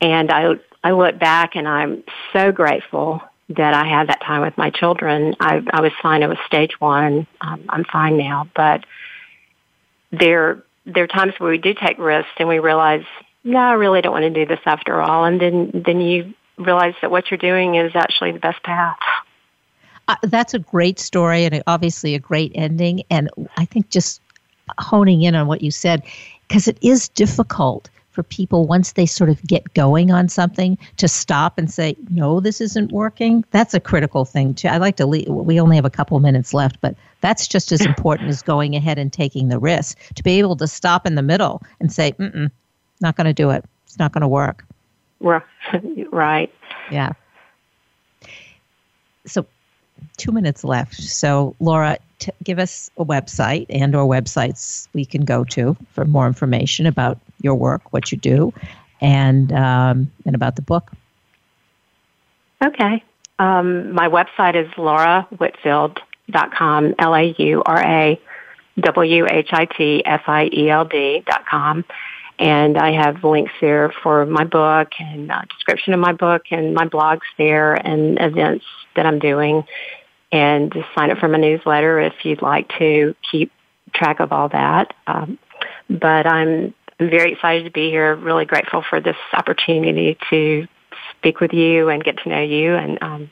And 0.00 0.30
I 0.30 0.54
I 0.82 0.92
look 0.92 1.18
back, 1.18 1.56
and 1.56 1.68
I'm 1.68 2.04
so 2.32 2.52
grateful 2.52 3.22
that 3.50 3.74
I 3.74 3.86
had 3.88 4.08
that 4.08 4.20
time 4.20 4.42
with 4.42 4.58
my 4.58 4.70
children. 4.70 5.34
I, 5.40 5.62
I 5.70 5.80
was 5.80 5.92
fine. 6.02 6.22
It 6.22 6.28
was 6.28 6.38
stage 6.46 6.78
one. 6.80 7.26
Um, 7.40 7.64
I'm 7.68 7.84
fine 7.84 8.18
now. 8.18 8.48
But 8.54 8.84
there, 10.10 10.62
there 10.84 11.04
are 11.04 11.08
times 11.08 11.34
where 11.38 11.50
we 11.50 11.58
do 11.58 11.72
take 11.74 11.98
risks 11.98 12.30
and 12.38 12.48
we 12.48 12.58
realize, 12.58 13.04
no, 13.44 13.58
I 13.58 13.72
really 13.72 14.02
don't 14.02 14.12
want 14.12 14.24
to 14.24 14.30
do 14.30 14.44
this 14.44 14.60
after 14.66 15.00
all. 15.00 15.24
And 15.24 15.40
then, 15.40 15.70
then 15.86 16.00
you 16.00 16.34
realize 16.58 16.94
that 17.00 17.10
what 17.10 17.30
you're 17.30 17.38
doing 17.38 17.76
is 17.76 17.92
actually 17.94 18.32
the 18.32 18.38
best 18.38 18.62
path. 18.62 18.98
Uh, 20.08 20.16
that's 20.24 20.54
a 20.54 20.58
great 20.58 20.98
story 20.98 21.44
and 21.44 21.62
obviously 21.66 22.14
a 22.14 22.18
great 22.18 22.52
ending. 22.54 23.02
And 23.10 23.30
I 23.56 23.64
think 23.64 23.88
just 23.88 24.20
honing 24.78 25.22
in 25.22 25.34
on 25.34 25.46
what 25.46 25.62
you 25.62 25.70
said, 25.70 26.02
because 26.46 26.68
it 26.68 26.78
is 26.82 27.08
difficult 27.08 27.88
for 28.18 28.24
people 28.24 28.66
once 28.66 28.94
they 28.94 29.06
sort 29.06 29.30
of 29.30 29.40
get 29.44 29.74
going 29.74 30.10
on 30.10 30.28
something 30.28 30.76
to 30.96 31.06
stop 31.06 31.56
and 31.56 31.70
say, 31.70 31.96
no, 32.10 32.40
this 32.40 32.60
isn't 32.60 32.90
working. 32.90 33.44
That's 33.52 33.74
a 33.74 33.78
critical 33.78 34.24
thing 34.24 34.54
too. 34.54 34.66
I 34.66 34.78
like 34.78 34.96
to 34.96 35.06
leave, 35.06 35.28
we 35.28 35.60
only 35.60 35.76
have 35.76 35.84
a 35.84 35.90
couple 35.90 36.18
minutes 36.18 36.52
left, 36.52 36.80
but 36.80 36.96
that's 37.20 37.46
just 37.46 37.70
as 37.70 37.86
important 37.86 38.28
as 38.28 38.42
going 38.42 38.74
ahead 38.74 38.98
and 38.98 39.12
taking 39.12 39.50
the 39.50 39.60
risk 39.60 39.96
to 40.16 40.24
be 40.24 40.40
able 40.40 40.56
to 40.56 40.66
stop 40.66 41.06
in 41.06 41.14
the 41.14 41.22
middle 41.22 41.62
and 41.78 41.92
say, 41.92 42.10
mm 42.12 42.50
not 43.00 43.14
going 43.14 43.26
to 43.26 43.32
do 43.32 43.50
it. 43.50 43.64
It's 43.86 44.00
not 44.00 44.10
going 44.10 44.22
to 44.22 44.28
work. 44.28 44.64
Right. 46.10 46.52
Yeah. 46.90 47.12
So 49.26 49.46
two 50.16 50.32
minutes 50.32 50.64
left. 50.64 50.94
So 50.94 51.54
Laura, 51.60 51.98
t- 52.18 52.32
give 52.42 52.58
us 52.58 52.90
a 52.98 53.04
website 53.04 53.66
and 53.70 53.94
or 53.94 54.08
websites 54.08 54.88
we 54.92 55.04
can 55.04 55.24
go 55.24 55.44
to 55.44 55.76
for 55.92 56.04
more 56.04 56.26
information 56.26 56.86
about 56.86 57.20
your 57.40 57.54
work, 57.54 57.92
what 57.92 58.12
you 58.12 58.18
do, 58.18 58.52
and 59.00 59.50
um, 59.52 60.10
and 60.26 60.34
about 60.34 60.56
the 60.56 60.62
book. 60.62 60.90
Okay. 62.64 63.04
Um, 63.38 63.92
my 63.92 64.08
website 64.08 64.56
is 64.56 64.66
laurawhitfield.com, 64.72 66.94
L-A-U-R-A 66.98 68.20
W-H-I-T-F-I-E-L-D 68.80 69.62
dot 71.26 71.46
com. 71.46 71.84
And 72.38 72.78
I 72.78 72.92
have 72.92 73.24
links 73.24 73.52
there 73.60 73.92
for 74.02 74.24
my 74.24 74.44
book 74.44 74.92
and 75.00 75.30
uh, 75.30 75.42
description 75.50 75.92
of 75.92 76.00
my 76.00 76.12
book 76.12 76.44
and 76.50 76.72
my 76.72 76.86
blogs 76.86 77.26
there 77.36 77.74
and 77.74 78.16
events 78.20 78.64
that 78.94 79.04
I'm 79.06 79.18
doing 79.18 79.64
and 80.30 80.72
just 80.72 80.86
sign 80.94 81.10
up 81.10 81.18
for 81.18 81.26
my 81.26 81.38
newsletter 81.38 81.98
if 82.00 82.12
you'd 82.22 82.42
like 82.42 82.68
to 82.78 83.16
keep 83.28 83.50
track 83.92 84.20
of 84.20 84.32
all 84.32 84.48
that. 84.50 84.94
Um, 85.06 85.38
but 85.90 86.26
I'm 86.26 86.74
very 86.98 87.32
excited 87.32 87.64
to 87.64 87.70
be 87.70 87.90
here. 87.90 88.14
Really 88.14 88.44
grateful 88.44 88.84
for 88.88 89.00
this 89.00 89.16
opportunity 89.32 90.18
to 90.30 90.66
speak 91.16 91.40
with 91.40 91.52
you 91.52 91.88
and 91.88 92.02
get 92.02 92.18
to 92.18 92.28
know 92.28 92.42
you. 92.42 92.74
And 92.74 92.98
um, 93.02 93.30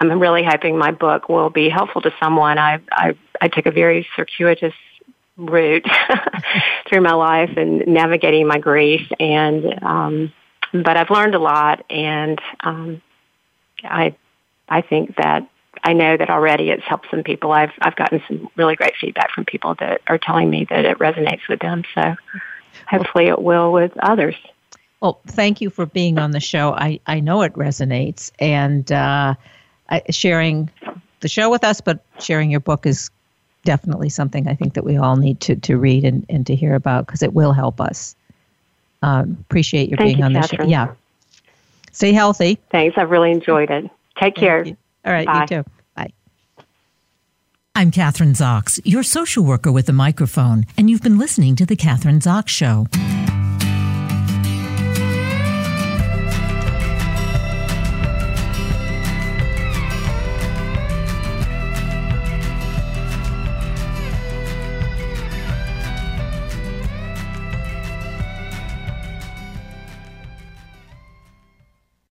I'm 0.00 0.20
really 0.20 0.44
hoping 0.44 0.76
my 0.76 0.90
book 0.90 1.28
will 1.28 1.50
be 1.50 1.68
helpful 1.68 2.02
to 2.02 2.12
someone. 2.20 2.58
I 2.58 2.80
I, 2.90 3.16
I 3.40 3.48
took 3.48 3.66
a 3.66 3.70
very 3.70 4.06
circuitous 4.16 4.74
route 5.36 5.86
through 6.88 7.00
my 7.00 7.12
life 7.12 7.50
and 7.56 7.86
navigating 7.86 8.46
my 8.46 8.58
grief 8.58 9.00
and 9.18 9.82
um 9.82 10.32
but 10.72 10.96
I've 10.96 11.10
learned 11.10 11.34
a 11.34 11.40
lot 11.40 11.84
and 11.90 12.40
um 12.62 13.02
I 13.82 14.14
I 14.68 14.82
think 14.82 15.16
that 15.16 15.48
I 15.84 15.92
know 15.92 16.16
that 16.16 16.30
already 16.30 16.70
it's 16.70 16.82
helped 16.82 17.10
some 17.10 17.22
people. 17.22 17.52
I've 17.52 17.72
I've 17.80 17.94
gotten 17.94 18.22
some 18.26 18.48
really 18.56 18.74
great 18.74 18.94
feedback 19.00 19.30
from 19.30 19.44
people 19.44 19.74
that 19.80 20.00
are 20.08 20.18
telling 20.18 20.48
me 20.50 20.66
that 20.70 20.84
it 20.84 20.98
resonates 20.98 21.46
with 21.48 21.60
them. 21.60 21.84
So 21.94 22.16
hopefully 22.88 23.26
it 23.26 23.40
will 23.40 23.70
with 23.70 23.92
others. 23.98 24.34
Well, 25.00 25.20
thank 25.26 25.60
you 25.60 25.68
for 25.68 25.84
being 25.84 26.18
on 26.18 26.30
the 26.30 26.40
show. 26.40 26.72
I, 26.72 26.98
I 27.06 27.20
know 27.20 27.42
it 27.42 27.52
resonates 27.52 28.32
and 28.38 28.90
uh, 28.90 29.34
sharing 30.08 30.70
the 31.20 31.28
show 31.28 31.50
with 31.50 31.62
us, 31.62 31.82
but 31.82 32.02
sharing 32.20 32.50
your 32.50 32.60
book 32.60 32.86
is 32.86 33.10
definitely 33.64 34.08
something 34.08 34.48
I 34.48 34.54
think 34.54 34.72
that 34.74 34.84
we 34.84 34.96
all 34.96 35.16
need 35.16 35.40
to, 35.40 35.56
to 35.56 35.76
read 35.76 36.04
and, 36.04 36.24
and 36.30 36.46
to 36.46 36.54
hear 36.54 36.74
about 36.74 37.04
because 37.04 37.22
it 37.22 37.34
will 37.34 37.52
help 37.52 37.82
us. 37.82 38.16
Um, 39.02 39.36
appreciate 39.42 39.90
your 39.90 39.98
Thank 39.98 40.08
being 40.08 40.18
you, 40.20 40.24
on 40.24 40.32
the 40.32 40.46
show. 40.46 40.62
Yeah. 40.62 40.94
Stay 41.92 42.12
healthy. 42.12 42.58
Thanks. 42.70 42.96
I've 42.96 43.10
really 43.10 43.30
enjoyed 43.30 43.70
it. 43.70 43.90
Take 44.18 44.36
care. 44.36 44.64
All 45.04 45.12
right, 45.12 45.26
Bye. 45.26 45.40
you 45.42 45.46
too. 45.62 45.64
Bye. 45.94 46.12
I'm 47.74 47.90
Kathryn 47.90 48.34
Zox, 48.34 48.80
your 48.84 49.02
social 49.02 49.44
worker 49.44 49.72
with 49.72 49.88
a 49.88 49.92
microphone, 49.92 50.64
and 50.76 50.88
you've 50.88 51.02
been 51.02 51.18
listening 51.18 51.56
to 51.56 51.66
The 51.66 51.76
Kathryn 51.76 52.20
Zox 52.20 52.48
Show. 52.48 52.86